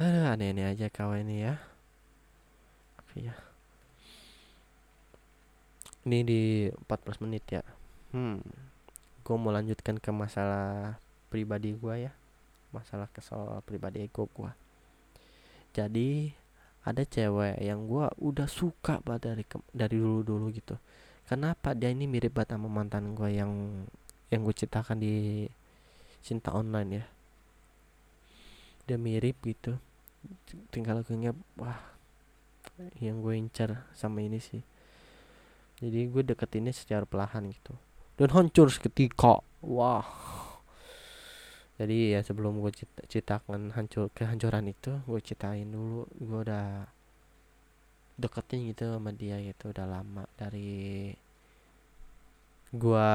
Aduh, 0.00 0.32
aneh-aneh 0.32 0.72
aja 0.72 0.88
kawan 0.88 1.28
ini 1.28 1.44
ya. 1.44 1.60
Oke 2.96 3.28
ya. 3.28 3.36
Ini 6.08 6.24
di 6.24 6.72
14 6.72 7.24
menit 7.28 7.44
ya. 7.52 7.60
Hmm. 8.16 8.40
Gue 9.20 9.36
mau 9.36 9.52
lanjutkan 9.52 10.00
ke 10.00 10.08
masalah 10.16 10.96
pribadi 11.28 11.76
gue 11.76 12.08
ya 12.08 12.16
masalah 12.76 13.08
kesal 13.08 13.64
pribadi 13.64 14.04
ego 14.04 14.28
gue 14.36 14.52
jadi 15.76 16.32
ada 16.86 17.02
cewek 17.04 17.60
yang 17.60 17.84
gue 17.84 18.08
udah 18.22 18.48
suka 18.48 19.04
banget 19.04 19.34
dari 19.34 19.44
dari 19.74 19.96
dulu 20.00 20.22
dulu 20.22 20.46
gitu. 20.54 20.80
Kenapa 21.28 21.74
dia 21.76 21.92
ini 21.92 22.08
mirip 22.08 22.32
banget 22.32 22.56
sama 22.56 22.70
mantan 22.72 23.12
gue 23.12 23.28
yang 23.28 23.84
yang 24.30 24.40
gue 24.46 24.54
ceritakan 24.54 25.02
di 25.02 25.44
cinta 26.24 26.54
online 26.56 26.90
ya? 27.02 27.04
Dia 28.88 28.96
mirip 28.96 29.36
gitu. 29.42 29.76
Tinggal 30.72 31.02
gue 31.02 31.34
wah 31.58 31.76
yang 33.02 33.18
gue 33.20 33.34
incar 33.34 33.84
sama 33.92 34.22
ini 34.22 34.38
sih. 34.38 34.62
Jadi 35.82 36.08
gue 36.08 36.22
deketinnya 36.22 36.72
secara 36.72 37.04
perlahan 37.04 37.50
gitu. 37.50 37.74
Dan 38.14 38.32
hancur 38.32 38.70
seketika. 38.72 39.42
Wah 39.60 40.06
jadi 41.76 42.16
ya 42.16 42.20
sebelum 42.24 42.64
gue 42.64 42.72
cita 42.72 43.04
citakan 43.04 43.68
hancur 43.76 44.08
kehancuran 44.16 44.72
itu 44.72 44.96
gue 45.04 45.20
ceritain 45.20 45.68
dulu. 45.68 46.08
Gue 46.16 46.40
udah 46.48 46.88
deketin 48.16 48.72
gitu 48.72 48.96
sama 48.96 49.12
dia 49.12 49.36
gitu 49.44 49.76
udah 49.76 49.84
lama 49.84 50.24
dari 50.40 51.12
gue 52.72 53.10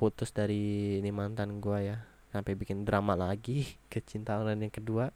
putus 0.00 0.32
dari 0.32 0.96
ini 1.04 1.12
mantan 1.12 1.60
gue 1.60 1.78
ya. 1.92 1.98
Sampai 2.32 2.56
bikin 2.56 2.88
drama 2.88 3.12
lagi 3.12 3.68
ke 3.92 4.00
cinta 4.00 4.40
orang 4.40 4.64
yang 4.64 4.72
kedua. 4.72 5.12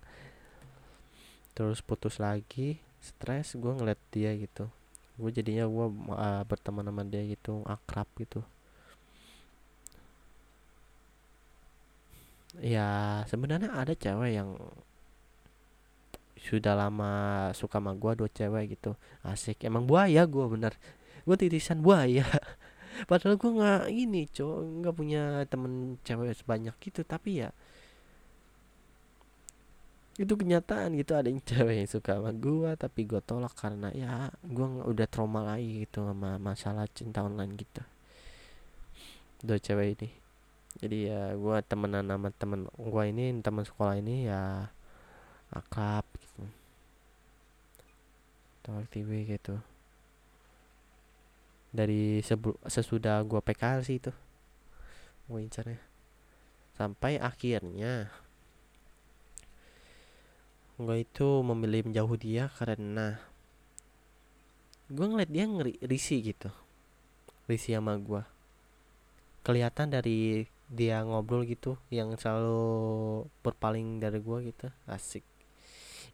Terus 1.56 1.80
putus 1.80 2.20
lagi 2.20 2.84
stres 3.00 3.56
gue 3.56 3.72
ngeliat 3.72 4.00
dia 4.12 4.36
gitu. 4.36 4.68
Gue 5.16 5.32
jadinya 5.32 5.64
gue 5.64 5.86
uh, 6.12 6.44
berteman 6.44 6.84
sama 6.84 7.00
dia 7.08 7.24
gitu 7.24 7.64
akrab 7.64 8.12
gitu 8.20 8.44
ya 12.62 13.22
sebenarnya 13.26 13.74
ada 13.74 13.94
cewek 13.94 14.30
yang 14.36 14.54
sudah 16.44 16.76
lama 16.76 17.12
suka 17.56 17.80
sama 17.80 17.96
gue 17.96 18.12
dua 18.20 18.28
cewek 18.28 18.76
gitu. 18.76 18.92
Asik. 19.24 19.64
Emang 19.64 19.88
buaya 19.88 20.28
gue 20.28 20.44
bener. 20.44 20.76
Gue 21.24 21.36
titisan 21.40 21.80
buaya. 21.80 22.28
Padahal 23.10 23.40
gue 23.40 23.50
nggak 23.50 23.82
ini 23.90 24.28
cowok 24.28 24.58
nggak 24.84 24.94
punya 24.94 25.22
temen 25.48 25.96
cewek 26.04 26.36
sebanyak 26.36 26.76
gitu. 26.84 27.00
Tapi 27.00 27.42
ya 27.42 27.50
itu 30.20 30.30
kenyataan 30.36 30.94
gitu. 31.00 31.16
Ada 31.16 31.32
yang 31.32 31.40
cewek 31.48 31.74
yang 31.80 31.88
suka 31.88 32.20
sama 32.20 32.30
gue 32.36 32.70
tapi 32.76 33.00
gue 33.08 33.20
tolak 33.24 33.56
karena 33.56 33.88
ya 33.96 34.28
gue 34.44 34.66
udah 34.84 35.06
trauma 35.08 35.40
lagi 35.42 35.88
gitu 35.88 36.04
sama 36.04 36.36
masalah 36.36 36.84
cinta 36.92 37.24
online 37.24 37.56
gitu. 37.56 37.82
Dua 39.40 39.56
cewek 39.56 39.88
ini 39.96 40.23
jadi 40.82 40.98
ya 41.06 41.22
gue 41.38 41.56
temenan 41.70 42.10
sama 42.10 42.28
temen 42.34 42.66
gue 42.66 43.04
ini 43.06 43.30
teman 43.38 43.62
sekolah 43.62 43.94
ini 43.94 44.26
ya 44.26 44.66
akrab 45.54 46.02
gitu. 46.18 46.42
Tolak 48.66 48.90
TV 48.90 49.22
gitu. 49.28 49.54
Dari 51.70 52.18
sebelum 52.26 52.58
sesudah 52.66 53.22
gue 53.22 53.38
PKL 53.38 53.86
sih 53.86 54.02
itu. 54.02 54.10
Gue 55.30 55.46
incarnya. 55.46 55.78
Sampai 56.74 57.22
akhirnya 57.22 58.10
gue 60.74 60.96
itu 61.06 61.28
memilih 61.46 61.86
menjauh 61.86 62.18
dia 62.18 62.50
karena 62.50 63.22
gue 64.90 65.06
ngeliat 65.06 65.30
dia 65.30 65.46
ngeri 65.46 65.78
risi 65.86 66.18
gitu. 66.18 66.50
Risi 67.46 67.78
sama 67.78 67.94
gue 67.94 68.34
kelihatan 69.44 69.92
dari 69.92 70.48
dia 70.74 71.06
ngobrol 71.06 71.46
gitu 71.46 71.78
yang 71.94 72.10
selalu 72.18 73.24
berpaling 73.46 74.02
dari 74.02 74.18
gue 74.18 74.38
gitu. 74.50 74.66
Asik. 74.90 75.22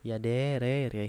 Ya 0.04 0.20
deh 0.20 0.60
re, 0.60 0.92
re. 0.92 1.08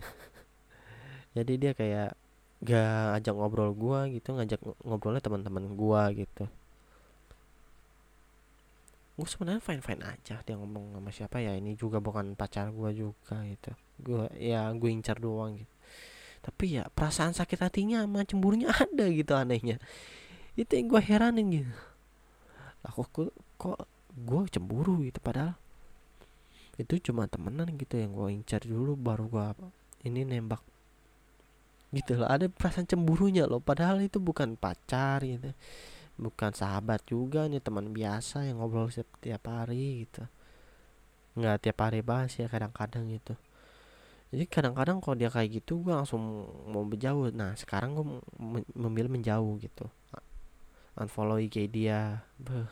jadi 1.36 1.52
dia 1.60 1.72
kayak 1.76 2.16
gak 2.64 3.22
ajak 3.22 3.34
ngobrol 3.36 3.70
gue 3.76 4.18
gitu 4.18 4.34
ngajak 4.34 4.58
ngobrolnya 4.82 5.20
teman-teman 5.20 5.76
gue 5.76 6.02
gitu. 6.24 6.44
Gue 9.18 9.28
sebenarnya 9.28 9.60
fine 9.60 9.82
fine 9.84 10.02
aja 10.02 10.40
dia 10.40 10.56
ngomong 10.56 10.96
sama 10.96 11.10
siapa 11.12 11.44
ya 11.44 11.52
ini 11.54 11.76
juga 11.76 12.00
bukan 12.00 12.32
pacar 12.32 12.72
gue 12.72 12.90
juga 12.96 13.44
gitu. 13.44 13.72
Gue 14.00 14.32
ya 14.40 14.72
gue 14.72 14.88
incar 14.88 15.20
doang 15.20 15.60
gitu. 15.60 15.74
Tapi 16.38 16.80
ya 16.80 16.88
perasaan 16.88 17.36
sakit 17.36 17.60
hatinya 17.60 18.00
sama 18.08 18.24
cemburunya 18.24 18.72
ada 18.82 19.04
gitu 19.12 19.36
anehnya. 19.36 19.76
Itu 20.56 20.74
yang 20.74 20.88
gue 20.90 21.02
heranin 21.04 21.48
gitu 21.52 21.87
aku 22.86 23.02
kok 23.10 23.30
kok 23.58 23.78
gue 24.14 24.40
cemburu 24.50 25.02
gitu 25.06 25.18
padahal. 25.22 25.54
Itu 26.78 26.98
cuma 27.02 27.26
temenan 27.26 27.74
gitu 27.74 27.98
yang 27.98 28.14
gue 28.14 28.28
incar 28.34 28.62
dulu 28.62 28.94
baru 28.94 29.26
gue 29.26 29.70
ini 30.06 30.22
nembak. 30.22 30.62
Gitu 31.90 32.20
loh 32.20 32.28
ada 32.28 32.46
perasaan 32.46 32.86
cemburunya 32.86 33.48
loh. 33.48 33.58
Padahal 33.58 34.02
itu 34.02 34.22
bukan 34.22 34.54
pacar 34.54 35.22
gitu 35.26 35.50
bukan 36.18 36.50
sahabat 36.50 37.06
juga 37.06 37.46
nih 37.46 37.62
teman 37.62 37.94
biasa 37.94 38.42
yang 38.50 38.58
ngobrol 38.58 38.90
setiap 38.90 39.46
hari 39.46 40.02
gitu. 40.02 40.26
Nggak 41.38 41.70
tiap 41.70 41.78
hari 41.78 42.02
bahas 42.02 42.34
ya 42.34 42.50
kadang-kadang 42.50 43.06
gitu. 43.06 43.38
Jadi 44.34 44.44
kadang-kadang 44.50 44.98
kalau 44.98 45.16
dia 45.16 45.30
kayak 45.30 45.62
gitu 45.62 45.80
gue 45.86 45.94
langsung 45.94 46.20
mau 46.68 46.82
menjauh. 46.82 47.30
Nah 47.30 47.54
sekarang 47.54 47.94
gue 47.94 48.06
memilih 48.74 49.08
menjauh 49.08 49.56
gitu 49.62 49.86
unfollow 50.98 51.38
IG 51.38 51.70
dia. 51.70 52.26
Beuh. 52.38 52.68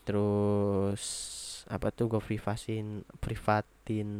terus 0.00 1.04
apa 1.70 1.94
tuh 1.94 2.10
gue 2.10 2.18
privasin 2.18 3.06
privatin 3.22 4.10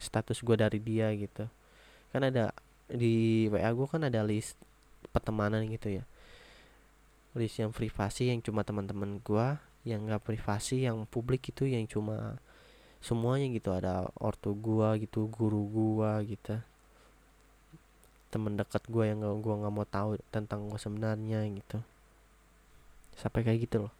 status 0.00 0.40
gue 0.40 0.56
dari 0.56 0.80
dia 0.80 1.12
gitu. 1.12 1.44
Kan 2.14 2.22
ada 2.24 2.54
di 2.88 3.44
WA 3.52 3.68
gue 3.70 3.86
kan 3.90 4.08
ada 4.08 4.24
list 4.24 4.56
pertemanan 5.12 5.66
gitu 5.68 6.00
ya. 6.00 6.04
List 7.36 7.60
yang 7.60 7.70
privasi 7.74 8.32
yang 8.32 8.40
cuma 8.42 8.66
teman-teman 8.66 9.22
gua 9.22 9.62
yang 9.86 10.04
nggak 10.04 10.26
privasi 10.26 10.84
yang 10.84 11.08
publik 11.08 11.48
itu 11.48 11.64
yang 11.64 11.86
cuma 11.86 12.40
semuanya 13.00 13.48
gitu. 13.52 13.70
Ada 13.72 14.08
ortu 14.18 14.52
gua 14.56 14.96
gitu 14.98 15.28
guru 15.28 15.62
gua 15.68 16.20
gitu 16.26 16.58
temen 18.30 18.54
dekat 18.54 18.82
gua 18.86 19.04
yang 19.10 19.20
gak, 19.20 19.36
gua 19.42 19.54
nggak 19.60 19.74
mau 19.74 19.86
tahu 19.86 20.10
tentang 20.30 20.70
gua 20.70 20.78
sebenarnya 20.78 21.44
gitu. 21.50 21.78
Sampai 23.18 23.42
kayak 23.42 23.66
gitu 23.66 23.76
loh. 23.86 23.94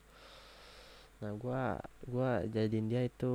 Nah 1.20 1.36
gua 1.36 1.82
gua 2.08 2.46
jadiin 2.48 2.88
dia 2.88 3.02
itu 3.04 3.28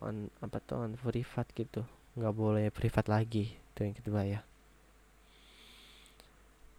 un, 0.00 0.30
apa 0.40 0.58
tuh 0.62 0.86
un 0.86 0.94
privat 0.96 1.46
gitu. 1.52 1.82
Nggak 2.16 2.34
boleh 2.34 2.66
privat 2.70 3.06
lagi 3.10 3.52
itu 3.52 3.80
yang 3.84 3.96
kedua 3.98 4.20
ya. 4.24 4.40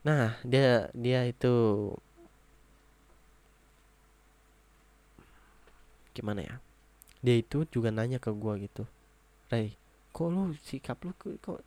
Nah 0.08 0.40
dia 0.42 0.90
dia 0.96 1.28
itu 1.28 1.54
gimana 6.16 6.42
ya? 6.42 6.56
Dia 7.20 7.36
itu 7.44 7.68
juga 7.70 7.92
nanya 7.92 8.18
ke 8.18 8.32
gua 8.32 8.56
gitu. 8.58 8.88
Ray 9.52 9.76
kok 10.16 10.32
lu 10.32 10.56
sikap 10.64 11.04
lu 11.04 11.12
kok 11.20 11.60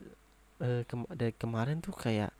eh, 0.65 0.83
ke 0.89 0.95
dari 1.15 1.35
kemarin 1.35 1.79
tuh 1.85 1.95
kayak 1.95 2.33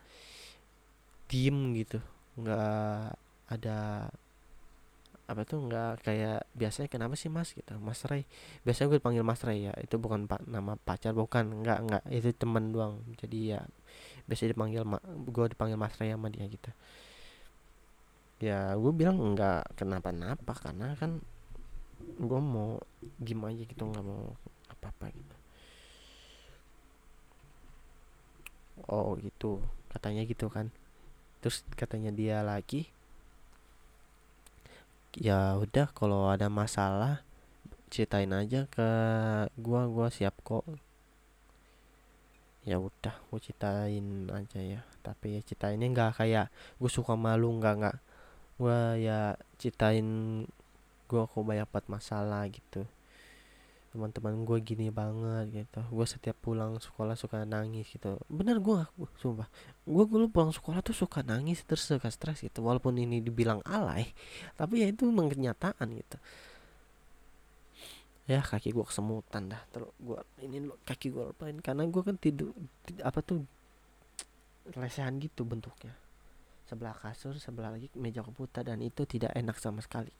diem 1.31 1.59
gitu. 1.77 1.99
Nggak 2.41 3.15
ada 3.49 3.79
apa 5.29 5.45
tuh 5.45 5.61
nggak 5.69 6.09
kayak 6.09 6.49
biasanya 6.57 6.89
kenapa 6.89 7.15
sih 7.21 7.29
mas 7.29 7.53
gitu? 7.53 7.77
Mas 7.81 8.01
Ray. 8.09 8.25
Biasanya 8.65 8.89
gue 8.97 9.01
panggil 9.01 9.25
mas 9.27 9.43
Ray 9.45 9.69
ya 9.69 9.75
itu 9.85 9.97
bukan 10.01 10.25
pak 10.31 10.41
nama 10.49 10.75
pacar 10.81 11.13
bukan. 11.13 11.63
Nggak 11.63 11.79
nggak. 11.85 12.03
Itu 12.13 12.31
temen 12.37 12.73
doang. 12.73 13.05
Jadi 13.21 13.53
ya 13.57 13.61
biasa 14.29 14.49
dipanggil 14.53 14.83
ma 14.89 14.99
gue 15.05 15.47
dipanggil 15.53 15.77
mas 15.77 15.95
Ray 16.01 16.13
sama 16.17 16.29
dia 16.33 16.47
gitu. 16.49 16.71
Ya 18.41 18.73
gue 18.79 18.93
bilang 18.95 19.35
nggak 19.35 19.77
kenapa-napa 19.77 20.53
karena 20.57 20.95
kan 20.97 21.21
gue 22.19 22.41
mau 22.41 22.79
gimana 23.19 23.55
aja 23.55 23.65
gitu 23.67 23.83
nggak 23.85 24.07
mau 24.07 24.35
apa-apa 24.71 25.11
gitu 25.15 25.38
oh 28.89 29.15
gitu. 29.21 29.61
Katanya 29.93 30.25
gitu 30.25 30.49
kan. 30.49 30.73
Terus 31.41 31.63
katanya 31.79 32.11
dia 32.11 32.43
lagi 32.43 32.91
ya 35.19 35.57
udah 35.57 35.89
kalau 35.97 36.29
ada 36.31 36.47
masalah 36.53 37.25
ceritain 37.89 38.31
aja 38.31 38.69
ke 38.69 38.89
gua 39.57 39.89
gua 39.89 40.09
siap 40.13 40.35
kok. 40.45 40.65
Ya 42.67 42.77
udah 42.83 43.15
gua 43.31 43.39
ceritain 43.41 44.29
aja 44.33 44.61
ya. 44.61 44.81
Tapi 45.05 45.39
ya 45.39 45.41
ceritainnya 45.47 45.87
nggak 45.95 46.25
kayak 46.25 46.47
gua 46.81 46.91
suka 46.91 47.15
malu 47.17 47.55
nggak 47.61 47.75
nggak. 47.81 47.97
Gua 48.61 48.99
ya 48.99 49.39
ceritain 49.57 50.09
gua 51.09 51.25
kok 51.25 51.41
banyak 51.41 51.69
banget 51.73 51.87
masalah 51.89 52.45
gitu 52.53 52.85
teman-teman 53.99 54.47
gue 54.47 54.59
gini 54.63 54.95
banget 54.95 55.67
gitu. 55.67 55.83
Gue 55.91 56.07
setiap 56.07 56.39
pulang 56.39 56.79
sekolah 56.79 57.19
suka 57.19 57.43
nangis 57.43 57.91
gitu. 57.91 58.15
Bener 58.31 58.63
gue 58.63 58.87
sumpah. 59.19 59.51
Gue 59.83 60.07
dulu 60.07 60.31
pulang 60.31 60.55
sekolah 60.55 60.79
tuh 60.87 60.95
suka 60.95 61.27
nangis 61.27 61.67
terus 61.67 61.83
suka 61.83 62.07
stres 62.15 62.47
gitu. 62.47 62.63
Walaupun 62.63 62.95
ini 62.95 63.19
dibilang 63.19 63.59
alay 63.67 64.15
tapi 64.55 64.87
ya 64.87 64.95
itu 64.95 65.11
kenyataan 65.11 65.91
gitu. 65.99 66.17
Ya 68.31 68.39
kaki 68.39 68.71
gue 68.71 68.87
kesemutan 68.87 69.51
dah. 69.51 69.63
Terus 69.75 69.91
gue 69.99 70.19
ini 70.47 70.71
kaki 70.87 71.11
gue 71.11 71.35
lupain. 71.35 71.59
Karena 71.59 71.83
gue 71.83 72.03
kan 72.07 72.15
tidur 72.15 72.55
apa 73.03 73.19
tuh 73.19 73.43
lesehan 74.79 75.19
gitu 75.19 75.43
bentuknya. 75.43 75.99
Sebelah 76.71 76.95
kasur 76.95 77.35
sebelah 77.43 77.75
lagi 77.75 77.91
meja 77.99 78.23
komputer 78.23 78.63
dan 78.63 78.79
itu 78.79 79.03
tidak 79.11 79.35
enak 79.35 79.59
sama 79.59 79.83
sekali. 79.83 80.15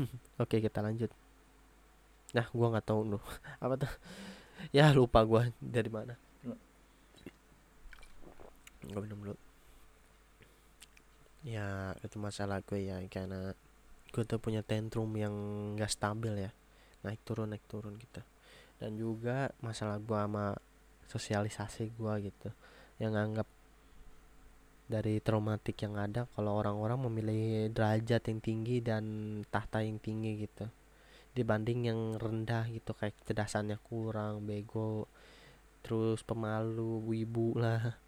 Oke 0.42 0.64
kita 0.64 0.80
lanjut 0.80 1.12
nah 2.34 2.46
gua 2.50 2.74
nggak 2.74 2.86
tahu 2.90 3.16
loh 3.16 3.24
apa 3.64 3.74
tuh? 3.78 3.92
Ya 4.74 4.90
lupa 4.90 5.22
gua 5.22 5.48
dari 5.62 5.88
mana. 5.88 6.18
Gue 8.84 9.00
minum 9.00 9.20
dulu. 9.20 9.36
Ya 11.44 11.92
itu 12.04 12.16
masalah 12.20 12.60
gue 12.64 12.84
ya 12.84 13.00
karena 13.08 13.52
gue 14.12 14.24
tuh 14.24 14.40
punya 14.40 14.60
tantrum 14.60 15.08
yang 15.16 15.32
gak 15.76 15.92
stabil 15.92 16.48
ya. 16.48 16.50
Naik 17.04 17.20
turun 17.24 17.52
naik 17.52 17.64
turun 17.64 17.96
gitu. 17.96 18.20
Dan 18.80 18.96
juga 19.00 19.52
masalah 19.64 20.00
gue 20.00 20.16
sama 20.16 20.56
sosialisasi 21.08 21.96
gue 21.96 22.14
gitu 22.32 22.48
yang 22.96 23.16
anggap 23.16 23.48
dari 24.84 25.20
traumatik 25.20 25.80
yang 25.80 25.96
ada 25.96 26.28
kalau 26.36 26.60
orang-orang 26.60 27.08
memilih 27.08 27.72
derajat 27.72 28.20
yang 28.28 28.40
tinggi 28.40 28.84
dan 28.84 29.04
tahta 29.48 29.80
yang 29.80 29.96
tinggi 29.96 30.44
gitu 30.44 30.68
dibanding 31.34 31.90
yang 31.90 32.00
rendah 32.16 32.70
gitu 32.70 32.94
kayak 32.94 33.18
kecerdasannya 33.22 33.78
kurang 33.82 34.46
bego 34.46 35.10
terus 35.84 36.22
pemalu 36.24 37.02
wibu 37.04 37.58
lah. 37.58 37.98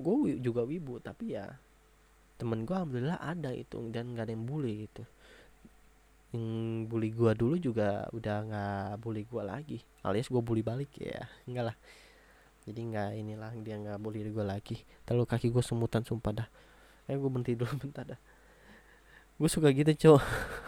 Gue 0.00 0.38
juga 0.40 0.64
wibu 0.64 0.96
tapi 1.02 1.36
ya 1.36 1.60
temen 2.40 2.64
gue 2.64 2.74
alhamdulillah 2.74 3.20
ada 3.20 3.54
itu 3.54 3.78
dan 3.92 4.16
gak 4.16 4.30
ada 4.30 4.32
yang 4.32 4.46
bully 4.48 4.88
gitu. 4.88 5.04
Yang 6.32 6.48
bully 6.88 7.10
gue 7.12 7.32
dulu 7.36 7.54
juga 7.60 8.08
udah 8.14 8.36
nggak 8.48 8.90
bully 9.04 9.22
gue 9.28 9.42
lagi 9.44 9.78
alias 10.02 10.30
gue 10.30 10.42
bully 10.42 10.62
balik 10.62 10.90
ya. 10.98 11.26
Enggak 11.46 11.74
lah. 11.74 11.76
Jadi 12.62 12.80
nggak 12.94 13.10
inilah 13.18 13.50
dia 13.58 13.74
nggak 13.78 13.98
boleh 13.98 14.30
gue 14.30 14.44
lagi. 14.46 14.76
Terlalu 15.02 15.26
kaki 15.26 15.50
gue 15.50 15.62
semutan 15.66 16.06
sumpah 16.06 16.32
dah. 16.42 16.48
Eh 17.10 17.18
gue 17.18 17.26
berhenti 17.30 17.58
dulu 17.58 17.74
bentar 17.82 18.06
dah. 18.06 18.20
Gue 19.38 19.48
suka 19.50 19.74
gitu 19.74 19.90
cowok 19.90 20.22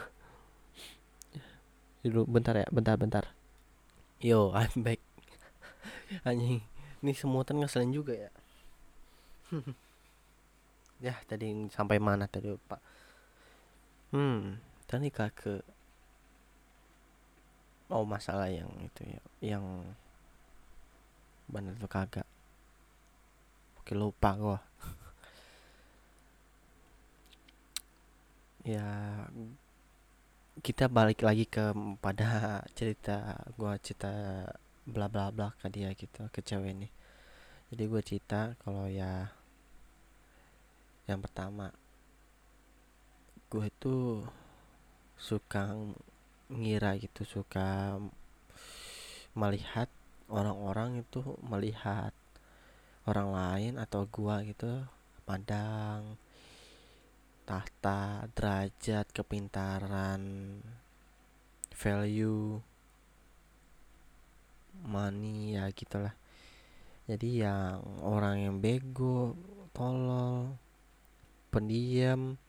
dulu 2.04 2.28
bentar 2.28 2.52
ya 2.52 2.68
bentar 2.68 3.00
bentar. 3.00 3.24
Yo 4.20 4.52
I'm 4.52 4.84
back. 4.84 5.00
Anjing 6.28 6.60
ini 7.00 7.12
semutan 7.16 7.60
ngeselin 7.60 7.92
juga 7.92 8.12
ya. 8.12 8.30
Ya 11.02 11.12
tadi 11.28 11.52
sampai 11.68 12.00
mana 12.00 12.24
tadi 12.24 12.48
pak? 12.54 12.80
Hmm 14.14 14.56
tadi 14.88 15.10
ke 15.10 15.60
oh 17.90 18.04
masalah 18.06 18.48
yang 18.48 18.70
itu 18.80 19.02
ya 19.04 19.20
yang 19.56 19.64
bener 21.50 21.76
tuh 21.76 21.90
kagak. 21.90 22.28
Oke 23.80 23.92
lupa 23.96 24.30
gua. 24.36 24.58
Ya 28.64 28.80
kita 30.64 30.88
balik 30.88 31.20
lagi 31.20 31.44
ke 31.44 31.76
pada 32.00 32.64
cerita 32.72 33.36
gua 33.60 33.76
cerita 33.76 34.48
bla 34.88 35.12
bla 35.12 35.28
bla 35.28 35.52
ke 35.60 35.68
dia 35.68 35.92
gitu 35.92 36.24
ke 36.32 36.40
cewek 36.40 36.72
ini. 36.72 36.88
Jadi 37.68 37.84
gue 37.84 38.00
cerita 38.00 38.56
kalau 38.64 38.88
ya 38.88 39.28
yang 41.04 41.20
pertama 41.20 41.68
gue 43.52 43.68
itu 43.68 44.24
suka 45.20 45.76
ngira 46.48 46.96
gitu 46.96 47.28
suka 47.28 48.00
melihat 49.36 49.92
orang-orang 50.32 51.04
itu 51.04 51.20
melihat 51.44 52.16
orang 53.04 53.28
lain 53.36 53.74
atau 53.76 54.08
gua 54.08 54.40
gitu 54.48 54.80
pandang 55.28 56.16
tahta 57.44 58.24
derajat 58.32 59.08
kepintaran 59.12 60.20
value 61.76 62.58
money 64.84 65.54
ya 65.56 65.68
gitulah. 65.70 66.16
Jadi 67.04 67.44
yang 67.44 67.84
orang 68.00 68.48
yang 68.48 68.56
bego 68.64 69.36
tolol 69.76 70.56
pendiam 71.52 72.40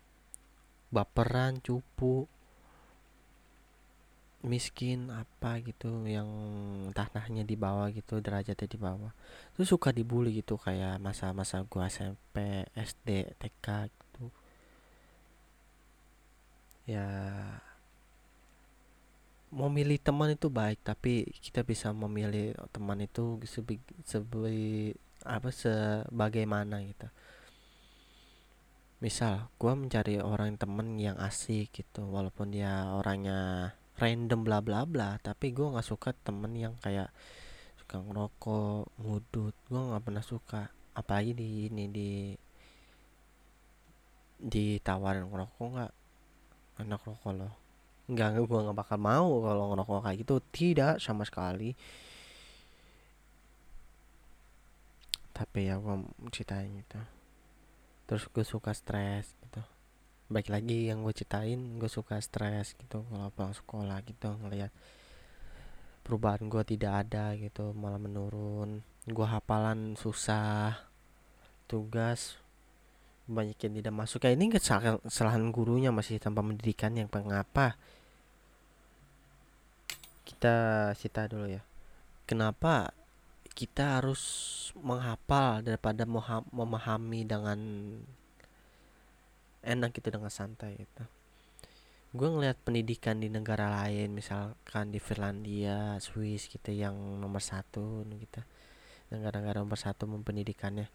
baperan 0.89 1.59
cupu 1.59 2.23
miskin 4.45 5.09
apa 5.09 5.57
gitu 5.65 6.05
yang 6.05 6.29
tanahnya 6.93 7.41
di 7.43 7.57
bawah 7.57 7.89
gitu 7.91 8.21
derajatnya 8.21 8.69
di 8.69 8.79
bawah. 8.79 9.11
Itu 9.57 9.65
suka 9.75 9.89
dibully 9.91 10.39
gitu 10.39 10.55
kayak 10.55 11.01
masa-masa 11.01 11.65
gua 11.65 11.89
SMP 11.89 12.63
SD 12.77 13.35
TK 13.41 13.89
ya 16.85 17.05
mau 19.55 19.69
milih 19.71 19.97
teman 20.01 20.35
itu 20.35 20.51
baik 20.51 20.83
tapi 20.85 21.25
kita 21.41 21.65
bisa 21.65 21.89
memilih 21.95 22.53
teman 22.69 23.01
itu 23.01 23.41
sebagai 24.05 24.93
apa 25.25 25.49
sebagaimana 25.49 26.85
gitu. 26.85 27.07
Misal 29.01 29.49
gua 29.57 29.73
mencari 29.73 30.21
orang 30.21 30.57
temen 30.61 30.97
yang 31.01 31.17
asik 31.17 31.73
gitu 31.73 32.05
walaupun 32.05 32.53
dia 32.53 32.93
orangnya 32.93 33.73
random 33.95 34.43
bla 34.43 34.59
bla 34.59 34.83
bla 34.83 35.15
tapi 35.23 35.55
gue 35.55 35.71
nggak 35.71 35.87
suka 35.87 36.11
temen 36.11 36.51
yang 36.51 36.75
kayak 36.83 37.09
suka 37.79 38.03
ngerokok 38.03 38.91
ngudut 38.99 39.55
gue 39.71 39.81
nggak 39.81 40.03
pernah 40.03 40.25
suka. 40.25 40.61
Apalagi 40.95 41.31
di 41.35 41.49
ini 41.71 41.85
di 41.91 42.11
ditawarin 44.35 45.31
ngerokok 45.31 45.67
nggak 45.73 45.93
enak 46.79 47.01
rokok 47.03 47.33
loh 47.35 47.65
nggak 48.05 48.37
gue 48.37 48.59
nggak 48.69 48.77
bakal 48.77 48.97
mau 49.01 49.41
kalau 49.41 49.63
ngerokok 49.73 50.01
kayak 50.05 50.17
gitu. 50.21 50.35
Tidak 50.53 50.93
sama 51.01 51.25
sekali. 51.25 51.73
Tapi 55.35 55.59
ya 55.67 55.75
gue 55.81 55.95
ceritain 56.29 56.69
gitu. 56.69 56.99
Terus 58.05 58.23
gue 58.29 58.45
suka 58.45 58.71
stres 58.77 59.33
gitu. 59.41 59.61
Baik 60.29 60.53
lagi 60.53 60.89
yang 60.89 61.01
gue 61.01 61.13
ceritain 61.17 61.57
gue 61.81 61.89
suka 61.89 62.21
stres 62.21 62.77
gitu. 62.77 63.01
Kalau 63.09 63.29
pulang 63.33 63.55
sekolah 63.57 63.97
gitu 64.05 64.29
ngelihat 64.45 64.69
perubahan 66.05 66.45
gue 66.45 66.61
tidak 66.61 67.09
ada 67.09 67.33
gitu 67.33 67.73
malah 67.73 67.97
menurun. 67.97 68.85
Gue 69.09 69.25
hafalan 69.25 69.97
susah. 69.97 70.77
Tugas 71.65 72.37
banyak 73.25 73.57
yang 73.57 73.73
tidak 73.81 73.93
masuk. 73.93 74.21
Kayak 74.21 74.37
ini 74.37 74.45
kesalahan 74.53 75.49
gurunya 75.49 75.89
masih 75.89 76.21
tanpa 76.21 76.45
pendidikan 76.45 76.93
yang 76.93 77.09
pengapa 77.09 77.73
kita 80.25 80.91
cerita 80.97 81.25
dulu 81.29 81.49
ya. 81.49 81.61
Kenapa 82.29 82.93
kita 83.55 84.01
harus 84.01 84.21
menghafal 84.77 85.63
daripada 85.63 86.05
memahami 86.51 87.21
dengan 87.25 87.59
enak 89.65 89.89
gitu 89.95 90.09
dengan 90.13 90.29
santai 90.29 90.77
gitu? 90.77 91.05
Gue 92.15 92.31
ngeliat 92.31 92.55
pendidikan 92.63 93.19
di 93.19 93.27
negara 93.27 93.67
lain 93.83 94.15
misalkan 94.15 94.93
di 94.93 95.03
Finlandia 95.03 95.99
Swiss 95.99 96.47
gitu 96.47 96.71
yang 96.71 96.95
nomor 96.95 97.43
satu 97.43 98.05
gitu. 98.07 98.41
Negara-negara 99.11 99.61
nomor 99.61 99.77
satu 99.77 100.07
mempendidikannya 100.09 100.87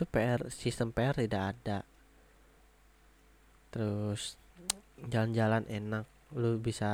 itu 0.00 0.08
PR 0.08 0.48
sistem 0.48 0.96
PR 0.96 1.12
tidak 1.12 1.52
ada. 1.52 1.84
Terus 3.68 4.40
jalan-jalan 4.96 5.68
enak. 5.68 6.08
Lu 6.32 6.56
bisa 6.56 6.88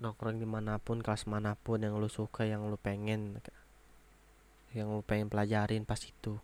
nongkrong 0.00 0.40
di 0.40 0.48
mana 0.48 0.80
pun 0.80 1.04
kelas 1.04 1.28
mana 1.28 1.52
pun 1.60 1.84
yang 1.84 2.00
lu 2.00 2.08
suka 2.08 2.48
yang 2.48 2.64
lu 2.64 2.80
pengen. 2.80 3.44
Yang 4.72 4.88
lu 4.88 5.02
pengen 5.04 5.28
pelajarin 5.28 5.84
pas 5.84 6.00
itu. 6.00 6.40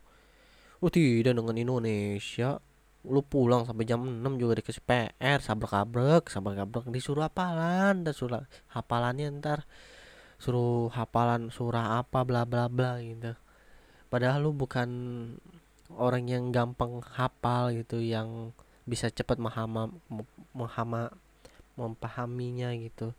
Oh 0.85 0.93
tidak 0.93 1.33
dengan 1.33 1.57
Indonesia. 1.57 2.61
Lu 3.09 3.25
pulang 3.25 3.65
sampai 3.65 3.89
jam 3.89 4.05
6 4.05 4.21
juga 4.37 4.61
dikasih 4.61 4.85
PR 4.85 5.41
sabar 5.41 5.81
kabrek 5.81 6.29
sabar 6.29 6.53
kabrek 6.53 6.93
disuruh 6.93 7.25
hafalan 7.25 8.05
dan 8.05 8.13
suruh 8.13 8.45
hafalannya 8.69 9.33
ntar. 9.41 9.65
Suruh 10.37 10.93
hafalan 10.93 11.49
surah 11.49 12.05
apa 12.05 12.21
bla 12.29 12.45
bla 12.45 12.69
bla 12.69 13.01
gitu 13.01 13.33
padahal 14.17 14.49
lu 14.49 14.57
bukan 14.57 14.89
orang 15.93 16.25
yang 16.25 16.49
gampang 16.49 17.05
hafal 17.05 17.69
gitu 17.77 18.01
yang 18.01 18.49
bisa 18.89 19.13
cepat 19.13 19.37
menghama 19.37 19.93
menghama 20.57 21.13
memahaminya 21.77 22.73
gitu. 22.81 23.13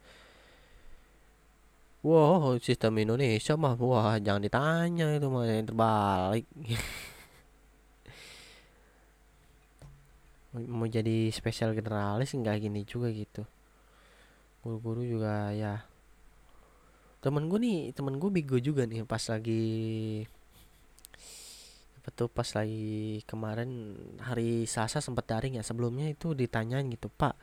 Wow 2.02 2.58
sistem 2.58 2.98
Indonesia 2.98 3.54
mah 3.54 3.78
wah 3.78 4.18
jangan 4.18 4.42
ditanya 4.42 5.22
itu 5.22 5.30
mah 5.30 5.46
yang 5.46 5.70
terbalik. 5.70 6.50
Mau 10.58 10.90
jadi 10.90 11.30
spesial 11.30 11.78
generalis 11.78 12.34
nggak 12.34 12.58
gini 12.58 12.82
juga 12.90 13.14
gitu. 13.14 13.46
Guru-guru 14.66 15.06
juga 15.06 15.54
ya. 15.54 15.86
Temen 17.22 17.46
gue 17.46 17.60
nih 17.62 17.94
temen 17.94 18.18
gue 18.18 18.34
bigo 18.34 18.58
juga 18.58 18.90
nih 18.90 19.06
pas 19.06 19.22
lagi 19.30 20.26
apa 22.08 22.16
tuh 22.16 22.32
pas 22.32 22.48
lagi 22.56 23.20
kemarin 23.28 24.00
hari 24.24 24.64
Selasa 24.64 25.04
sempat 25.04 25.28
daring 25.28 25.60
ya 25.60 25.64
sebelumnya 25.68 26.08
itu 26.08 26.32
ditanyain 26.32 26.88
gitu 26.88 27.12
pak 27.12 27.36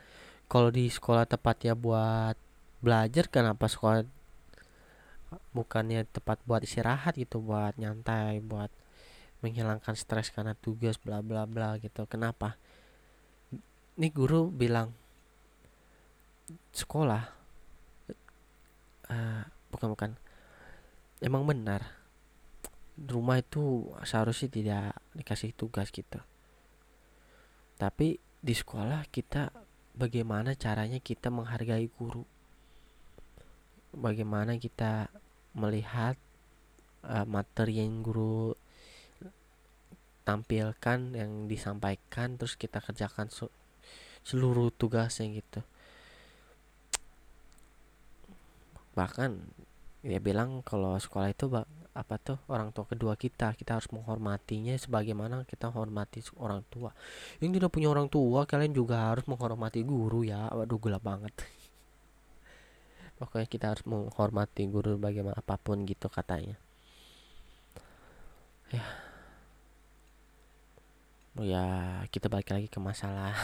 kalau 0.49 0.73
di 0.73 0.89
sekolah 0.89 1.29
tepat 1.29 1.69
ya 1.69 1.77
buat 1.77 2.33
belajar 2.81 3.29
kenapa 3.29 3.69
sekolah 3.69 4.09
bukannya 5.53 6.09
tepat 6.09 6.41
buat 6.49 6.65
istirahat 6.65 7.13
gitu 7.21 7.45
buat 7.45 7.77
nyantai 7.77 8.41
buat 8.41 8.73
menghilangkan 9.45 9.93
stres 9.93 10.33
karena 10.33 10.57
tugas 10.57 10.97
bla 10.97 11.21
bla 11.21 11.45
bla 11.45 11.77
gitu. 11.77 12.09
Kenapa? 12.09 12.57
Ini 14.01 14.09
guru 14.09 14.49
bilang 14.49 14.97
sekolah 16.73 17.23
uh, 19.13 19.43
bukan 19.69 19.89
bukan 19.93 20.11
emang 21.21 21.45
benar 21.45 21.94
rumah 22.95 23.43
itu 23.43 23.91
seharusnya 24.07 24.49
tidak 24.51 24.87
dikasih 25.19 25.51
tugas 25.55 25.91
gitu. 25.91 26.23
Tapi 27.75 28.23
di 28.39 28.55
sekolah 28.55 29.11
kita 29.11 29.51
bagaimana 29.99 30.55
caranya 30.55 31.03
kita 31.03 31.31
menghargai 31.31 31.91
guru? 31.91 32.23
Bagaimana 33.95 34.59
kita 34.59 35.11
melihat 35.55 36.19
uh, 37.07 37.27
materi 37.27 37.83
yang 37.83 38.03
guru 38.03 38.55
tampilkan 40.25 41.15
yang 41.15 41.47
disampaikan 41.47 42.41
terus 42.41 42.57
kita 42.57 42.81
kerjakan 42.81 43.29
seluruh 44.25 44.73
tugasnya 44.73 45.29
gitu. 45.37 45.61
Bahkan 48.97 49.31
dia 50.01 50.21
bilang 50.21 50.65
kalau 50.65 50.97
sekolah 50.97 51.33
itu 51.35 51.51
apa 51.95 52.19
tuh 52.19 52.39
orang 52.51 52.75
tua 52.75 52.91
kedua 52.91 53.15
kita 53.15 53.55
kita 53.55 53.79
harus 53.79 53.87
menghormatinya 53.95 54.75
sebagaimana 54.75 55.47
kita 55.47 55.71
menghormati 55.71 56.27
orang 56.43 56.67
tua. 56.67 56.91
Yang 57.39 57.63
tidak 57.63 57.71
punya 57.71 57.89
orang 57.95 58.11
tua 58.11 58.43
kalian 58.51 58.75
juga 58.75 59.15
harus 59.15 59.23
menghormati 59.31 59.87
guru 59.87 60.27
ya. 60.27 60.51
Waduh 60.51 60.79
gula 60.83 60.99
banget. 60.99 61.31
Pokoknya 63.23 63.47
kita 63.47 63.67
harus 63.71 63.87
menghormati 63.87 64.67
guru 64.67 64.99
bagaimana 64.99 65.39
apa 65.39 65.55
pun 65.55 65.87
gitu 65.87 66.11
katanya. 66.11 66.59
Ya. 68.75 68.85
Oh 71.39 71.47
ya 71.47 71.67
kita 72.11 72.27
balik 72.27 72.51
lagi 72.51 72.67
ke 72.67 72.83
masalah 72.83 73.39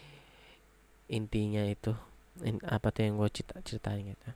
intinya 1.12 1.60
itu. 1.68 1.92
In, 2.40 2.56
apa 2.64 2.88
tuh 2.88 3.04
yang 3.04 3.20
gue 3.20 3.28
cerita 3.28 3.60
ceritain 3.60 4.16
gitu 4.16 4.32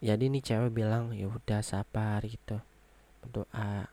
jadi 0.00 0.22
ini 0.26 0.40
cewek 0.42 0.72
bilang 0.74 1.14
ya 1.14 1.30
udah 1.30 1.60
sabar 1.62 2.20
gitu. 2.26 2.58
Berdoa. 3.22 3.86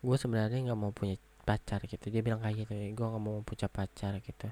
Gue 0.00 0.16
sebenarnya 0.16 0.58
nggak 0.70 0.80
mau 0.80 0.92
punya 0.94 1.18
pacar 1.44 1.84
gitu. 1.84 2.08
Dia 2.08 2.22
bilang 2.24 2.40
kayak 2.40 2.64
gitu. 2.64 2.72
Gue 2.96 3.06
nggak 3.10 3.24
mau 3.24 3.42
punya 3.44 3.68
pacar 3.68 4.16
gitu. 4.24 4.48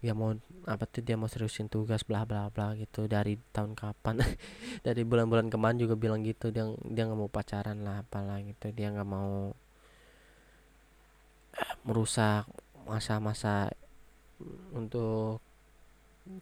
Dia 0.00 0.16
mau 0.16 0.32
apa 0.64 0.84
tuh 0.88 1.04
dia 1.04 1.16
mau 1.20 1.28
seriusin 1.28 1.68
tugas 1.68 2.06
bla 2.06 2.22
bla 2.28 2.52
bla 2.52 2.76
gitu. 2.78 3.10
Dari 3.10 3.40
tahun 3.50 3.74
kapan 3.74 4.22
dari 4.86 5.02
bulan-bulan 5.02 5.50
kemarin 5.50 5.80
juga 5.82 5.98
bilang 5.98 6.22
gitu. 6.22 6.54
Dia 6.54 6.70
dia 6.86 7.02
nggak 7.08 7.18
mau 7.18 7.30
pacaran 7.32 7.82
lah 7.82 8.04
apalah 8.06 8.38
gitu. 8.44 8.70
Dia 8.70 8.94
nggak 8.94 9.08
mau 9.08 9.50
eh, 11.56 11.74
merusak 11.88 12.46
masa-masa 12.86 13.70
untuk 14.72 15.49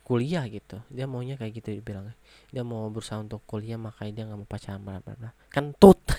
kuliah 0.05 0.45
gitu. 0.49 0.81
Dia 0.93 1.09
maunya 1.09 1.41
kayak 1.41 1.53
gitu 1.61 1.73
dibilang 1.81 2.13
dia 2.53 2.63
mau 2.65 2.89
berusaha 2.93 3.21
untuk 3.21 3.41
kuliah 3.49 3.81
makanya 3.81 4.13
dia 4.13 4.25
nggak 4.29 4.39
mau 4.41 4.49
pacaran 4.49 4.81
bla 4.85 5.01
bla 5.01 5.15
bla. 5.17 5.31
Kentut. 5.49 5.99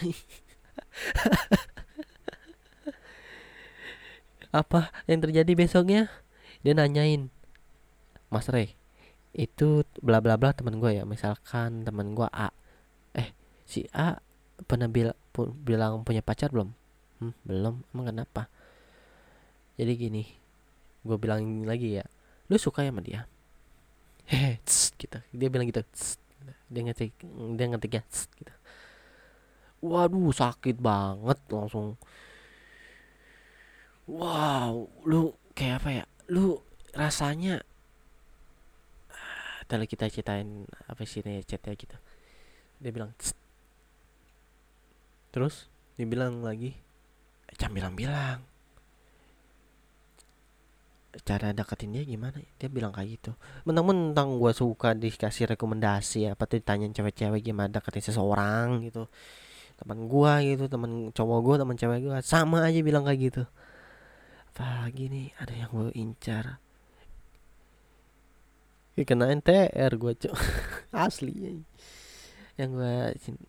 Apa 4.49 4.89
yang 5.05 5.21
terjadi 5.21 5.53
besoknya? 5.53 6.09
Dia 6.65 6.73
nanyain 6.73 7.29
Mas 8.33 8.49
Rey 8.49 8.73
itu 9.29 9.85
bla 10.01 10.17
bla 10.19 10.41
bla 10.41 10.53
teman 10.57 10.81
gue 10.81 10.97
ya. 10.97 11.05
Misalkan 11.05 11.85
teman 11.85 12.17
gue 12.17 12.25
A. 12.33 12.49
Eh 13.13 13.29
si 13.69 13.85
A 13.93 14.17
pernah 14.65 14.89
bil 14.89 15.13
pu 15.29 15.53
bilang 15.53 16.01
punya 16.01 16.25
pacar 16.25 16.49
belum? 16.49 16.73
Hmm, 17.21 17.33
belum. 17.45 17.85
Emang 17.93 18.05
kenapa? 18.09 18.49
Jadi 19.77 19.93
gini 19.95 20.23
gue 21.05 21.17
bilang 21.21 21.63
lagi 21.69 22.01
ya. 22.01 22.05
Lu 22.49 22.57
suka 22.57 22.81
ya 22.81 22.89
sama 22.89 23.05
dia 23.05 23.29
hehe 24.29 24.61
gitu. 25.01 25.17
Dia 25.33 25.47
bilang 25.49 25.65
gitu 25.65 25.81
dia 26.69 26.85
ngetik 26.85 27.17
dia 27.57 27.65
ngetik 27.65 27.91
ya 27.97 28.03
gitu. 28.05 28.53
Waduh 29.81 30.29
sakit 30.29 30.77
banget 30.77 31.39
langsung. 31.49 31.97
Wow 34.05 34.89
lu 35.05 35.33
kayak 35.57 35.81
apa 35.81 35.89
ya? 35.89 36.05
Lu 36.29 36.61
rasanya 36.93 37.65
tadi 39.69 39.85
kita 39.85 40.09
ceritain 40.09 40.65
apa 40.85 41.01
sih 41.05 41.25
nih 41.25 41.41
chatnya 41.45 41.73
gitu. 41.73 41.97
Dia 42.79 42.91
bilang 42.93 43.11
Tss. 43.17 43.33
terus 45.29 45.69
dia 45.93 46.09
bilang 46.09 46.41
lagi 46.41 46.73
jangan 47.53 47.77
bilang-bilang 47.77 48.48
cara 51.25 51.51
deketin 51.55 51.95
dia 51.95 52.03
gimana 52.03 52.37
dia 52.59 52.69
bilang 52.71 52.91
kayak 52.95 53.19
gitu. 53.19 53.31
Mentang-mentang 53.65 54.37
gue 54.37 54.51
suka 54.55 54.95
dikasih 54.97 55.55
rekomendasi 55.55 56.29
apa 56.31 56.43
tuh 56.45 56.61
ditanyain 56.61 56.93
cewek-cewek 56.95 57.41
gimana 57.45 57.69
deketin 57.69 58.11
seseorang 58.11 58.83
gitu. 58.85 59.07
Teman 59.79 60.11
gue 60.11 60.33
gitu 60.55 60.63
teman 60.67 60.91
cowok 61.15 61.39
gue 61.45 61.55
teman 61.63 61.75
cewek 61.79 61.99
gue 62.03 62.17
sama 62.25 62.67
aja 62.67 62.79
bilang 62.83 63.03
kayak 63.07 63.19
gitu. 63.31 63.43
Apa 64.53 64.87
lagi 64.87 65.07
nih 65.07 65.27
ada 65.39 65.53
yang 65.55 65.71
gue 65.71 65.89
incar. 65.95 66.45
Kena 68.99 69.31
NTR 69.31 69.95
gue 69.95 70.11
cok. 70.11 70.35
Asli 71.07 71.63
yang 72.59 72.75
gue 72.75 72.97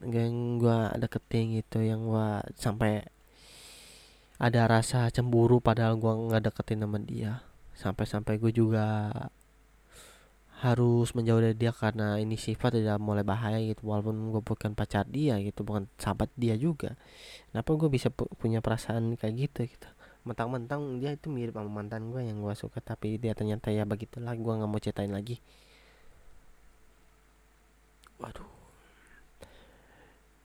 yang 0.06 0.62
gue 0.62 0.78
deketin 1.02 1.58
gitu 1.58 1.82
yang 1.82 2.06
gue 2.06 2.28
sampai 2.54 3.02
ada 4.38 4.70
rasa 4.70 5.10
cemburu 5.10 5.58
padahal 5.58 5.98
gue 5.98 6.12
nggak 6.30 6.46
deketin 6.46 6.86
sama 6.86 7.02
dia 7.02 7.42
sampai-sampai 7.80 8.36
gue 8.36 8.52
juga 8.52 9.08
harus 10.60 11.16
menjauh 11.16 11.40
dari 11.40 11.56
dia 11.56 11.72
karena 11.72 12.20
ini 12.20 12.36
sifat 12.36 12.76
tidak 12.76 13.00
mulai 13.00 13.24
bahaya 13.24 13.56
gitu. 13.64 13.88
Walaupun 13.88 14.36
gue 14.36 14.42
bukan 14.44 14.76
pacar 14.76 15.08
dia 15.08 15.40
gitu 15.40 15.64
bukan 15.64 15.88
sahabat 15.96 16.28
dia 16.36 16.54
juga. 16.60 17.00
Kenapa 17.48 17.70
gue 17.80 17.88
bisa 17.88 18.12
pu 18.12 18.28
punya 18.36 18.60
perasaan 18.60 19.16
kayak 19.16 19.34
gitu 19.48 19.60
gitu? 19.72 19.88
Mentang-mentang 20.28 21.00
dia 21.00 21.16
itu 21.16 21.32
mirip 21.32 21.56
sama 21.56 21.80
mantan 21.80 22.12
gue 22.12 22.20
yang 22.20 22.44
gue 22.44 22.52
suka 22.52 22.84
tapi 22.84 23.16
dia 23.16 23.32
ternyata 23.32 23.72
ya 23.72 23.88
begitulah 23.88 24.36
gue 24.36 24.52
nggak 24.60 24.68
mau 24.68 24.76
ceritain 24.76 25.08
lagi. 25.08 25.40
Waduh. 28.20 28.48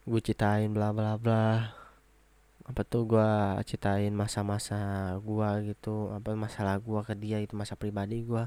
Gue 0.08 0.21
ceritain 0.24 0.71
bla 0.71 0.95
bla 0.95 1.19
bla 1.19 1.85
apa 2.69 2.82
tuh 2.91 3.01
gue 3.12 3.30
ceritain 3.69 4.13
masa-masa 4.23 4.75
gue 5.28 5.49
gitu 5.69 5.89
apa 6.17 6.30
masalah 6.45 6.75
gue 6.82 6.99
ke 7.08 7.13
dia 7.23 7.38
itu 7.45 7.54
masa 7.62 7.73
pribadi 7.82 8.25
gue 8.25 8.43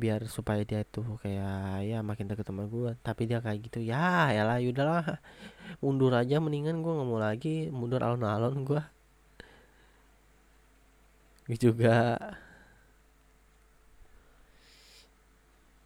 biar 0.00 0.20
supaya 0.36 0.62
dia 0.68 0.80
tuh 0.94 1.06
kayak 1.22 1.86
ya 1.90 1.98
makin 2.08 2.26
deket 2.30 2.46
sama 2.50 2.64
gue 2.74 2.90
tapi 3.06 3.22
dia 3.30 3.38
kayak 3.44 3.60
gitu 3.66 3.78
ya 3.82 4.30
ya 4.36 4.42
lah 4.48 4.58
yaudahlah 4.62 5.04
mundur 5.82 6.12
aja 6.20 6.36
mendingan 6.44 6.76
gue 6.84 6.92
nggak 6.96 7.08
mau 7.10 7.20
lagi 7.22 7.70
mundur 7.78 8.00
alon-alon 8.06 8.56
gue 8.68 8.82
juga. 11.56 12.18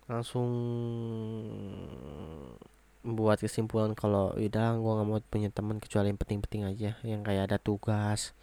Langsung 0.09 0.53
buat 3.03 3.43
kesimpulan 3.43 3.99
kalau 3.99 4.31
udah 4.39 4.79
gue 4.79 4.93
nggak 4.95 5.09
mau 5.11 5.19
punya 5.27 5.51
teman 5.51 5.83
kecuali 5.83 6.15
yang 6.15 6.21
penting-penting 6.21 6.63
aja. 6.67 6.91
Yang 7.03 7.23
kayak 7.27 7.43
ada 7.51 7.59
tugas 7.59 8.35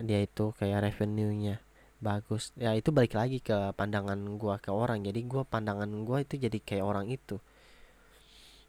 dia 0.00 0.24
itu 0.24 0.56
kayak 0.56 0.88
revenue 0.88 1.32
nya 1.36 1.60
bagus. 2.00 2.52
Ya 2.56 2.72
itu 2.72 2.92
balik 2.92 3.16
lagi 3.16 3.40
ke 3.44 3.72
pandangan 3.76 4.16
gue 4.16 4.54
ke 4.60 4.70
orang. 4.72 5.04
Jadi 5.04 5.20
gue 5.24 5.42
pandangan 5.44 5.88
gue 5.88 6.18
itu 6.24 6.34
jadi 6.40 6.58
kayak 6.60 6.84
orang 6.84 7.06
itu. 7.12 7.36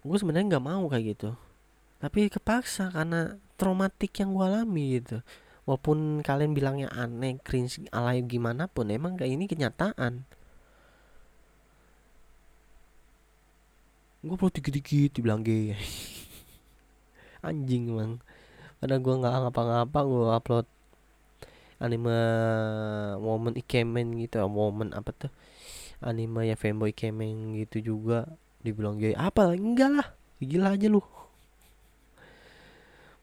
Gue 0.03 0.17
sebenarnya 0.19 0.57
nggak 0.57 0.65
mau 0.67 0.83
kayak 0.91 1.05
gitu. 1.17 1.29
Tapi 1.97 2.29
kepaksa 2.29 2.93
karena 2.93 3.39
traumatik 3.57 4.11
yang 4.19 4.35
gue 4.35 4.45
alami 4.45 4.85
gitu. 4.99 5.17
Walaupun 5.67 6.23
kalian 6.23 6.55
bilangnya 6.55 6.87
aneh 6.95 7.39
cringe 7.43 7.83
alay 7.91 8.23
gimana 8.23 8.71
pun 8.71 8.87
emang 8.87 9.19
kayak 9.19 9.35
ini 9.35 9.51
kenyataan 9.51 10.23
gue 14.25 14.33
upload 14.33 14.53
dikit-dikit 14.57 15.13
dibilang 15.13 15.45
gay. 15.45 15.77
Anjing 17.47 17.93
emang. 17.93 18.17
Padahal 18.81 19.01
gue 19.01 19.15
nggak 19.21 19.33
ngapa-ngapa 19.45 19.99
gue 20.05 20.25
upload 20.33 20.67
anime 21.77 22.17
momen 23.21 23.53
ikemen 23.53 24.17
gitu. 24.25 24.41
Momen 24.49 24.89
apa 24.97 25.13
tuh? 25.13 25.31
Anime 26.01 26.49
yang 26.49 26.57
fanboy 26.57 26.93
kemen 26.93 27.57
gitu 27.61 27.93
juga. 27.93 28.25
Dibilang 28.65 28.97
gay. 28.97 29.13
Apa? 29.13 29.53
Enggak 29.53 29.91
lah. 30.01 30.07
Gila 30.41 30.73
aja 30.73 30.89
lu. 30.89 31.01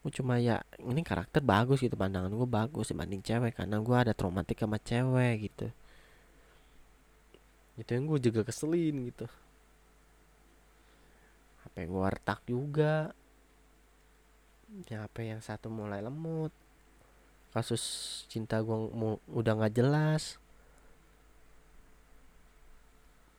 Gue 0.07 0.13
cuma 0.15 0.39
ya 0.39 0.63
ini 0.79 1.01
karakter 1.01 1.41
bagus 1.41 1.81
gitu 1.81 1.97
pandangan 1.97 2.31
gue 2.31 2.47
bagus 2.47 2.95
dibanding 2.95 3.19
cewek. 3.19 3.59
Karena 3.59 3.83
gue 3.83 3.97
ada 3.99 4.13
traumatik 4.15 4.63
sama 4.63 4.79
cewek 4.79 5.51
gitu. 5.51 5.67
Itu 7.75 7.91
yang 7.99 8.07
gue 8.07 8.19
juga 8.31 8.47
keselin 8.47 9.11
gitu 9.11 9.27
HP 11.75 11.91
gue 11.91 12.07
retak 12.07 12.39
juga. 12.47 13.11
HP 14.87 15.17
yang 15.27 15.43
satu 15.43 15.67
mulai 15.67 15.99
lemot. 15.99 16.55
Kasus 17.51 17.83
cinta 18.31 18.63
gue 18.63 18.79
udah 19.35 19.53
nggak 19.59 19.75
jelas. 19.75 20.39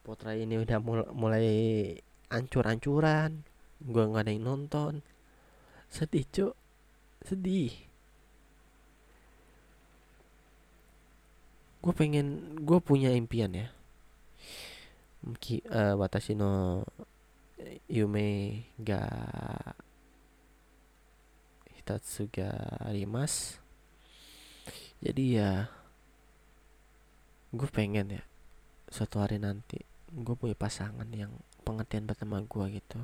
Potra 0.03 0.35
ini 0.35 0.59
udah 0.59 0.83
mulai 1.15 1.47
ancur-ancuran. 2.27 3.39
Gue 3.79 4.03
nggak 4.03 4.27
ada 4.27 4.31
yang 4.35 4.43
nonton. 4.43 4.99
Sedih 5.87 6.27
cuk. 6.27 6.53
Sedih. 7.23 7.71
Gue 11.79 11.93
pengen 11.95 12.59
gue 12.67 12.83
punya 12.83 13.15
impian 13.15 13.55
ya. 13.55 13.71
Ki, 15.39 15.63
uh, 15.71 15.95
watashi 15.95 16.35
no 16.35 16.83
yume 17.87 18.63
ga 18.81 19.03
hitatsu 21.75 22.27
ga 22.33 22.51
arimas 22.83 23.59
jadi 24.99 25.23
ya 25.23 25.51
gue 27.55 27.69
pengen 27.71 28.19
ya 28.19 28.23
suatu 28.91 29.23
hari 29.23 29.39
nanti 29.39 29.79
gue 30.11 30.35
punya 30.35 30.55
pasangan 30.55 31.07
yang 31.11 31.31
pengertian 31.65 32.05
pertama 32.05 32.39
gue 32.45 32.65
gitu. 32.77 33.01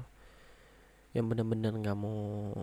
Yang 1.11 1.25
bener-bener 1.33 1.73
nggak 1.75 1.97
mau 1.97 2.53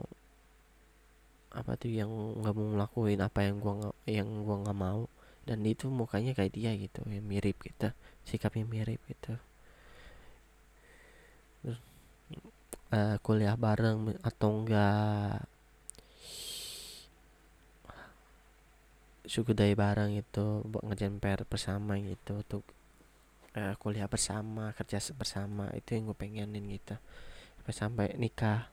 apa 1.53 1.75
tuh 1.75 1.91
yang 1.91 2.09
nggak 2.09 2.55
mau 2.55 2.67
ngelakuin 2.77 3.21
apa 3.25 3.41
yang 3.45 3.57
gua 3.59 3.73
nggak 3.81 3.97
yang 4.07 4.29
gua 4.47 4.57
nggak 4.65 4.79
mau. 4.79 5.03
Dan 5.45 5.65
itu 5.65 5.91
mukanya 5.91 6.33
kayak 6.37 6.53
dia 6.55 6.73
gitu 6.77 7.01
yang 7.09 7.25
mirip 7.25 7.57
gitu 7.65 7.89
sikapnya 8.29 8.69
mirip 8.69 9.01
gitu 9.09 9.41
Uh, 12.89 13.21
kuliah 13.21 13.53
bareng 13.53 14.17
atau 14.25 14.49
enggak? 14.65 15.45
Suku 19.29 19.53
day 19.53 19.77
bareng 19.77 20.17
itu 20.17 20.65
buat 20.65 20.89
ngerjain 20.89 21.21
PR 21.21 21.45
bersama 21.45 22.01
gitu 22.01 22.41
untuk 22.41 22.65
uh, 23.53 23.77
kuliah 23.77 24.09
bersama 24.09 24.73
kerja 24.73 25.05
bersama 25.13 25.69
itu 25.77 26.01
yang 26.01 26.09
gue 26.09 26.17
pengenin 26.17 26.65
gitu. 26.73 26.97
Sampai 27.69 28.17
nikah 28.17 28.73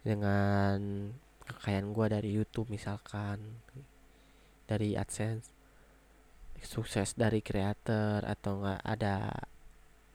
dengan 0.00 1.12
kekayaan 1.44 1.92
gue 1.92 2.06
dari 2.08 2.30
YouTube 2.32 2.72
misalkan 2.72 3.60
dari 4.64 4.96
AdSense 4.96 5.52
sukses 6.62 7.18
dari 7.18 7.42
kreator 7.44 8.24
atau 8.24 8.62
enggak 8.62 8.80
ada 8.86 9.16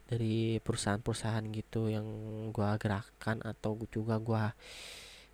dari 0.08 0.64
perusahaan-perusahaan 0.64 1.44
gitu 1.52 1.92
yang 1.92 2.08
gue 2.56 2.70
gerakkan 2.80 3.44
atau 3.44 3.76
juga 3.92 4.16
gue 4.24 4.44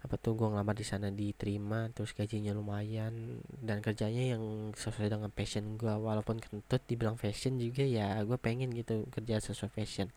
apa 0.04 0.20
tuh 0.20 0.36
gue 0.36 0.52
ngelamar 0.52 0.76
di 0.76 0.84
sana 0.84 1.08
diterima 1.08 1.88
terus 1.96 2.12
gajinya 2.12 2.52
lumayan 2.52 3.40
dan 3.64 3.80
kerjanya 3.80 4.36
yang 4.36 4.76
sesuai 4.76 5.08
dengan 5.08 5.32
passion 5.32 5.80
gue 5.80 5.96
walaupun 5.96 6.44
kentut 6.44 6.84
dibilang 6.92 7.16
fashion 7.16 7.56
juga 7.56 7.88
ya 7.88 8.20
gue 8.28 8.36
pengen 8.36 8.76
gitu 8.76 9.08
kerja 9.08 9.40
sesuai 9.40 9.72
fashion. 9.72 10.12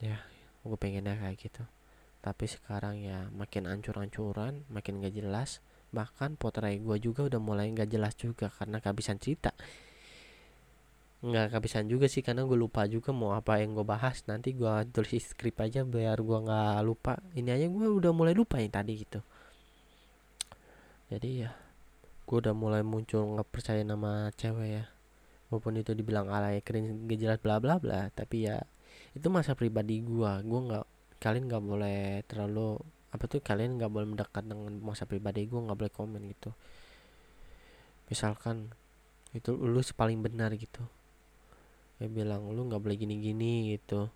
Ya 0.00 0.24
gue 0.64 0.78
pengennya 0.80 1.20
kayak 1.20 1.36
gitu. 1.36 1.68
Tapi 2.24 2.48
sekarang 2.48 2.96
ya 3.04 3.28
makin 3.36 3.68
ancur-ancuran 3.68 4.64
makin 4.72 5.04
gak 5.04 5.12
jelas. 5.12 5.60
Bahkan 5.92 6.40
potret 6.40 6.80
gue 6.80 6.96
juga 6.96 7.28
udah 7.28 7.40
mulai 7.42 7.68
gak 7.76 7.92
jelas 7.92 8.16
juga 8.16 8.48
karena 8.48 8.80
kehabisan 8.80 9.20
cerita 9.20 9.52
nggak 11.18 11.50
kehabisan 11.50 11.90
juga 11.90 12.06
sih 12.06 12.22
karena 12.22 12.46
gue 12.46 12.54
lupa 12.54 12.86
juga 12.86 13.10
mau 13.10 13.34
apa 13.34 13.58
yang 13.58 13.74
gue 13.74 13.82
bahas. 13.82 14.22
Nanti 14.30 14.54
gue 14.54 14.70
tulis 14.94 15.24
skrip 15.26 15.58
aja 15.58 15.82
biar 15.82 16.18
gue 16.22 16.38
nggak 16.46 16.78
lupa. 16.86 17.18
Ini 17.34 17.58
aja 17.58 17.66
gue 17.66 17.86
udah 17.90 18.12
mulai 18.14 18.34
lupa 18.38 18.62
yang 18.62 18.70
tadi 18.70 18.92
gitu. 19.02 19.20
Jadi 21.10 21.42
ya 21.42 21.50
gue 22.28 22.36
udah 22.38 22.54
mulai 22.54 22.82
muncul 22.86 23.24
nggak 23.34 23.48
percaya 23.50 23.82
nama 23.82 24.30
cewek 24.38 24.68
ya. 24.70 24.84
Walaupun 25.50 25.80
itu 25.80 25.96
dibilang 25.96 26.28
alay 26.28 26.60
keren 26.60 27.08
gak 27.08 27.18
jelas 27.18 27.38
bla 27.42 27.58
bla 27.58 27.82
bla. 27.82 28.12
Tapi 28.14 28.46
ya 28.46 28.62
itu 29.16 29.26
masa 29.32 29.58
pribadi 29.58 29.98
gua. 30.04 30.38
Gua 30.44 30.60
nggak 30.70 30.86
kalian 31.18 31.44
nggak 31.50 31.64
boleh 31.64 32.00
terlalu 32.30 32.78
apa 33.08 33.24
tuh 33.26 33.40
kalian 33.42 33.80
nggak 33.80 33.90
boleh 33.90 34.06
mendekat 34.14 34.44
dengan 34.44 34.70
masa 34.84 35.08
pribadi 35.08 35.48
gua 35.50 35.66
nggak 35.66 35.78
boleh 35.80 35.92
komen 35.92 36.22
gitu. 36.30 36.50
Misalkan 38.12 38.70
itu 39.32 39.56
lu 39.56 39.80
paling 39.96 40.20
benar 40.24 40.52
gitu 40.56 40.84
ya 41.98 42.06
bilang 42.06 42.46
lu 42.54 42.66
nggak 42.70 42.82
boleh 42.82 42.96
gini-gini 42.98 43.74
gitu. 43.74 44.06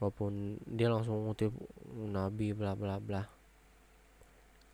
Walaupun 0.00 0.60
dia 0.68 0.92
langsung 0.92 1.24
ngutip 1.24 1.52
nabi 1.88 2.52
bla 2.52 2.76
bla 2.76 3.00
bla. 3.00 3.24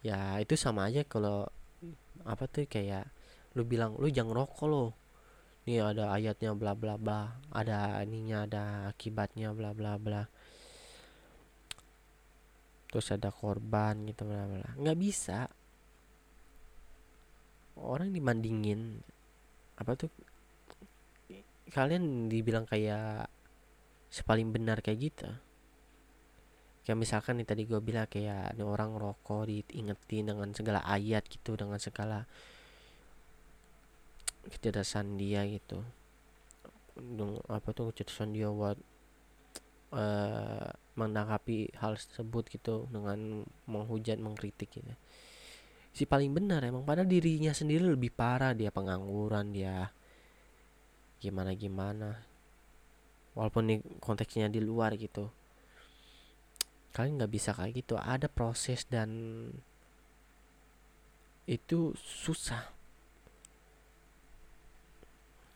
Ya 0.03 0.41
itu 0.43 0.59
sama 0.59 0.91
aja 0.91 1.07
kalau 1.07 1.47
apa 2.27 2.45
tuh 2.51 2.67
kayak 2.67 3.07
lu 3.55 3.63
bilang 3.63 3.95
lu 3.99 4.11
jangan 4.11 4.45
rokok 4.45 4.67
lo 4.67 4.85
ini 5.69 5.79
ada 5.79 6.11
ayatnya 6.11 6.57
bla 6.59 6.75
bla 6.75 6.99
bla. 6.99 7.39
Ada 7.55 8.03
ininya 8.03 8.51
ada 8.51 8.63
akibatnya 8.91 9.55
bla 9.55 9.71
bla 9.71 9.95
bla. 10.01 10.27
Terus 12.91 13.15
ada 13.15 13.31
korban 13.31 14.03
gitu 14.11 14.27
bla 14.27 14.51
bla 14.51 14.75
nggak 14.75 14.99
bisa. 14.99 15.47
Orang 17.79 18.11
dibandingin 18.11 18.99
apa 19.79 19.95
tuh 19.97 20.11
kalian 21.71 22.27
dibilang 22.27 22.67
kayak 22.67 23.31
sepaling 24.11 24.51
benar 24.51 24.83
kayak 24.83 25.11
gitu. 25.11 25.31
Kayak 26.83 26.99
misalkan 26.99 27.39
nih 27.39 27.47
tadi 27.47 27.63
gue 27.65 27.79
bilang 27.79 28.11
kayak 28.11 28.57
ada 28.57 28.65
orang 28.67 28.99
rokok 28.99 29.47
diingetin 29.47 30.35
dengan 30.35 30.51
segala 30.51 30.83
ayat 30.83 31.23
gitu 31.31 31.55
dengan 31.55 31.79
segala 31.79 32.27
kecerdasan 34.51 35.15
dia 35.15 35.47
gitu. 35.47 35.87
Dung, 36.99 37.39
apa 37.47 37.71
tuh 37.71 37.95
kecerdasan 37.95 38.35
dia 38.35 38.51
buat 38.51 38.77
uh, 39.95 40.69
menanggapi 40.99 41.79
hal 41.79 41.95
tersebut 41.95 42.51
gitu 42.51 42.91
dengan 42.91 43.47
menghujat 43.71 44.19
mengkritik 44.19 44.75
gitu. 44.75 44.95
Si 45.95 46.07
paling 46.07 46.35
benar 46.35 46.67
emang 46.67 46.83
pada 46.83 47.07
dirinya 47.07 47.55
sendiri 47.55 47.83
lebih 47.87 48.15
parah 48.15 48.55
dia 48.55 48.71
pengangguran 48.75 49.55
dia 49.55 49.91
gimana 51.21 51.53
gimana. 51.55 52.25
Walaupun 53.37 53.63
ini 53.69 53.77
konteksnya 54.03 54.51
di 54.51 54.59
luar 54.59 54.97
gitu. 54.99 55.31
Kalian 56.91 57.23
nggak 57.23 57.33
bisa 57.33 57.55
kayak 57.55 57.85
gitu. 57.85 57.95
Ada 57.95 58.27
proses 58.27 58.89
dan 58.89 59.11
itu 61.47 61.95
susah. 62.01 62.73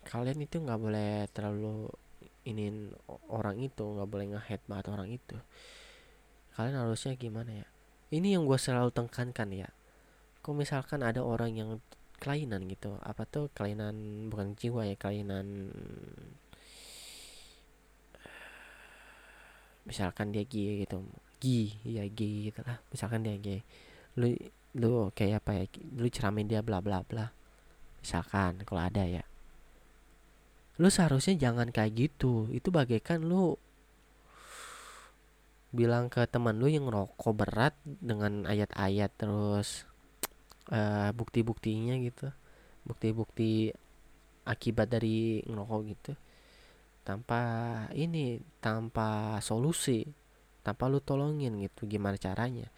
Kalian 0.04 0.44
itu 0.44 0.60
nggak 0.60 0.80
boleh 0.80 1.26
terlalu 1.32 1.90
inin 2.44 2.92
orang 3.32 3.56
itu 3.58 3.82
nggak 3.82 4.08
boleh 4.08 4.26
ngehead 4.36 4.60
banget 4.68 4.86
orang 4.92 5.08
itu. 5.10 5.36
Kalian 6.54 6.86
harusnya 6.86 7.18
gimana 7.18 7.64
ya? 7.64 7.66
Ini 8.14 8.38
yang 8.38 8.46
gue 8.46 8.54
selalu 8.54 8.94
tekankan 8.94 9.50
ya. 9.50 9.68
Kok 10.44 10.54
misalkan 10.54 11.02
ada 11.02 11.24
orang 11.24 11.56
yang 11.56 11.82
kelainan 12.24 12.64
gitu. 12.72 12.96
Apa 13.04 13.28
tuh 13.28 13.52
kelainan 13.52 14.26
bukan 14.32 14.56
jiwa 14.56 14.88
ya 14.88 14.96
kelainan 14.96 15.68
misalkan 19.84 20.32
dia 20.32 20.48
gay 20.48 20.88
gitu. 20.88 21.04
Gi 21.36 21.76
ya 21.84 22.08
gay 22.08 22.48
gitu 22.48 22.64
lah. 22.64 22.80
Misalkan 22.88 23.20
dia 23.20 23.36
gay 23.36 23.60
lu 24.16 24.32
lu 24.72 25.12
kayak 25.12 25.44
apa 25.44 25.50
ya? 25.60 25.64
Lu 26.00 26.08
ceramain 26.08 26.48
dia 26.48 26.64
bla 26.64 26.80
bla 26.80 27.04
bla. 27.04 27.28
Misalkan 28.00 28.64
kalau 28.64 28.80
ada 28.80 29.04
ya. 29.04 29.20
Lu 30.80 30.88
seharusnya 30.88 31.36
jangan 31.36 31.68
kayak 31.68 31.92
gitu. 31.92 32.48
Itu 32.48 32.72
bagaikan 32.72 33.28
lu 33.28 33.60
bilang 35.74 36.06
ke 36.06 36.22
teman 36.30 36.62
lu 36.62 36.70
yang 36.70 36.86
rokok 36.86 37.34
berat 37.34 37.74
dengan 37.82 38.46
ayat-ayat 38.46 39.10
terus 39.18 39.90
uh, 40.70 41.10
bukti-buktinya 41.16 41.98
gitu 42.00 42.30
bukti-bukti 42.84 43.72
akibat 44.44 44.92
dari 44.92 45.40
ngerokok 45.44 45.80
gitu 45.88 46.12
tanpa 47.04 47.40
ini 47.92 48.40
tanpa 48.60 49.40
solusi 49.44 50.04
tanpa 50.64 50.88
lu 50.88 50.98
tolongin 51.04 51.60
gitu 51.60 51.84
gimana 51.84 52.16
caranya. 52.16 52.72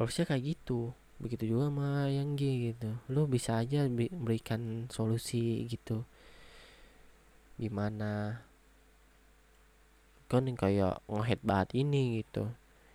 Harusnya 0.00 0.24
kayak 0.24 0.56
gitu 0.56 0.96
begitu 1.20 1.52
juga 1.52 1.68
sama 1.68 2.08
yang 2.08 2.32
G 2.32 2.72
gitu. 2.72 2.96
Lu 3.12 3.28
bisa 3.28 3.60
aja 3.60 3.84
berikan 3.92 4.88
solusi 4.88 5.68
gitu. 5.68 6.08
Gimana? 7.60 8.40
Kan 10.32 10.48
kayak 10.56 11.04
ngehead 11.04 11.44
banget 11.44 11.84
ini 11.84 12.24
gitu. 12.24 12.48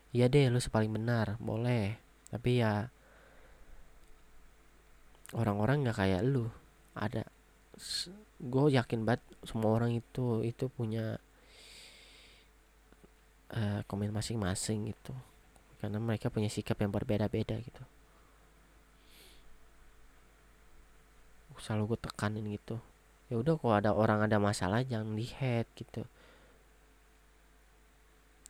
Iya 0.09 0.25
deh 0.25 0.49
lu 0.49 0.57
paling 0.57 0.89
benar 0.89 1.37
boleh. 1.37 2.01
Tapi 2.33 2.65
ya 2.65 2.89
orang-orang 5.34 5.88
nggak 5.88 5.97
kayak 5.97 6.21
lu. 6.21 6.51
Ada. 6.93 7.26
Gue 8.38 8.76
yakin 8.76 9.07
banget 9.07 9.23
semua 9.47 9.73
orang 9.73 9.95
itu 9.95 10.45
itu 10.45 10.69
punya 10.69 11.17
uh, 13.55 13.82
komen 13.89 14.13
masing-masing 14.13 14.93
gitu. 14.93 15.15
Karena 15.82 15.97
mereka 15.97 16.30
punya 16.30 16.51
sikap 16.51 16.78
yang 16.84 16.93
berbeda-beda 16.93 17.57
gitu. 17.57 17.84
Selalu 21.57 21.95
gue 21.95 21.99
tekanin 22.05 22.45
gitu. 22.51 22.78
Ya 23.32 23.41
udah 23.41 23.57
kalau 23.57 23.73
ada 23.73 23.91
orang 23.95 24.21
ada 24.21 24.38
masalah 24.38 24.86
jangan 24.86 25.17
di 25.17 25.26
head 25.26 25.65
gitu. 25.73 26.05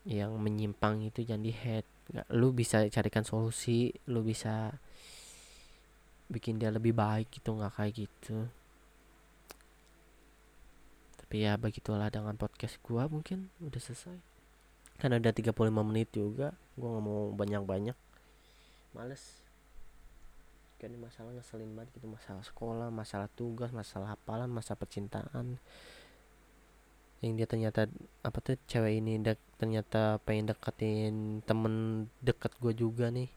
Yang 0.03 0.31
menyimpang 0.35 1.01
itu 1.07 1.23
jangan 1.23 1.45
di 1.45 1.53
head 1.55 1.85
lu 2.29 2.53
bisa 2.53 2.85
carikan 2.93 3.25
solusi 3.25 3.89
lu 4.05 4.21
bisa 4.21 4.77
bikin 6.25 6.57
dia 6.57 6.73
lebih 6.73 6.93
baik 6.93 7.29
gitu 7.29 7.53
nggak 7.53 7.73
kayak 7.77 7.93
gitu. 8.05 8.49
Tapi 11.21 11.45
ya 11.45 11.57
begitulah 11.57 12.09
dengan 12.09 12.37
podcast 12.37 12.77
gua 12.81 13.05
mungkin 13.05 13.49
udah 13.61 13.81
selesai. 13.81 14.17
Kan 14.97 15.11
ada 15.13 15.29
35 15.29 15.53
menit 15.85 16.09
juga 16.13 16.53
gua 16.77 16.97
nggak 16.97 17.05
mau 17.05 17.21
banyak-banyak. 17.33 17.97
Males. 18.93 19.41
Kan 20.81 20.91
masalah 21.01 21.31
ngeselin 21.33 21.71
banget 21.73 21.97
gitu 21.97 22.07
masalah 22.11 22.43
sekolah 22.43 22.89
masalah 22.91 23.29
tugas 23.33 23.71
masalah 23.73 24.17
hafalan 24.17 24.49
masalah 24.49 24.81
percintaan. 24.81 25.57
Yang 27.23 27.33
dia 27.41 27.47
ternyata 27.47 27.81
apa 28.21 28.37
tuh 28.43 28.59
cewek 28.69 29.01
ini 29.01 29.17
dek, 29.17 29.39
ternyata 29.57 30.19
pengen 30.21 30.51
deketin 30.51 31.41
temen 31.47 32.05
deket 32.21 32.53
gue 32.59 32.73
juga 32.75 33.09
nih 33.09 33.31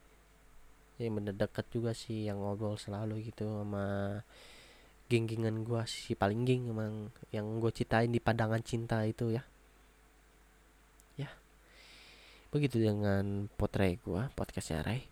yang 0.98 1.14
bener 1.22 1.34
deket 1.34 1.66
juga 1.70 1.94
sih 1.94 2.26
yang 2.26 2.42
ngobrol 2.42 2.74
selalu 2.74 3.30
gitu 3.30 3.46
sama 3.46 4.18
geng-gengan 5.08 5.64
gue 5.64 5.82
si 5.88 6.12
paling 6.12 6.44
geng 6.44 6.68
emang 6.68 7.08
yang 7.32 7.46
gue 7.62 7.70
ceritain 7.72 8.10
di 8.10 8.20
pandangan 8.20 8.60
cinta 8.60 9.00
itu 9.06 9.32
ya. 9.32 9.42
Ya. 11.16 11.30
Begitu 12.50 12.82
dengan 12.82 13.46
potret 13.54 14.02
gue 14.02 14.22
podcastnya 14.34 14.84
Ray. 14.84 15.06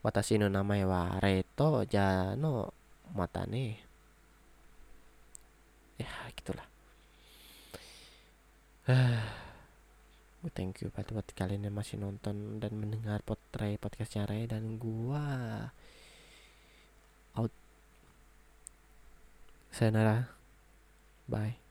Watashi 0.00 0.40
no 0.40 0.48
namae 0.48 0.86
wa 0.88 1.18
Reto 1.20 1.84
Jano 1.84 2.72
Matane. 3.12 3.66
Ya 6.00 6.08
gitulah 6.32 6.64
gue 10.40 10.52
thank 10.56 10.80
you 10.80 10.88
buat, 10.88 11.04
buat 11.12 11.28
kalian 11.36 11.68
yang 11.68 11.76
masih 11.76 12.00
nonton 12.00 12.56
dan 12.64 12.72
mendengar 12.72 13.20
potret 13.20 13.76
podcastnya 13.76 14.24
Ray 14.24 14.48
dan 14.48 14.80
gua. 14.80 15.68
Out. 17.36 17.52
Sayonara. 19.70 20.32
Bye 21.28 21.69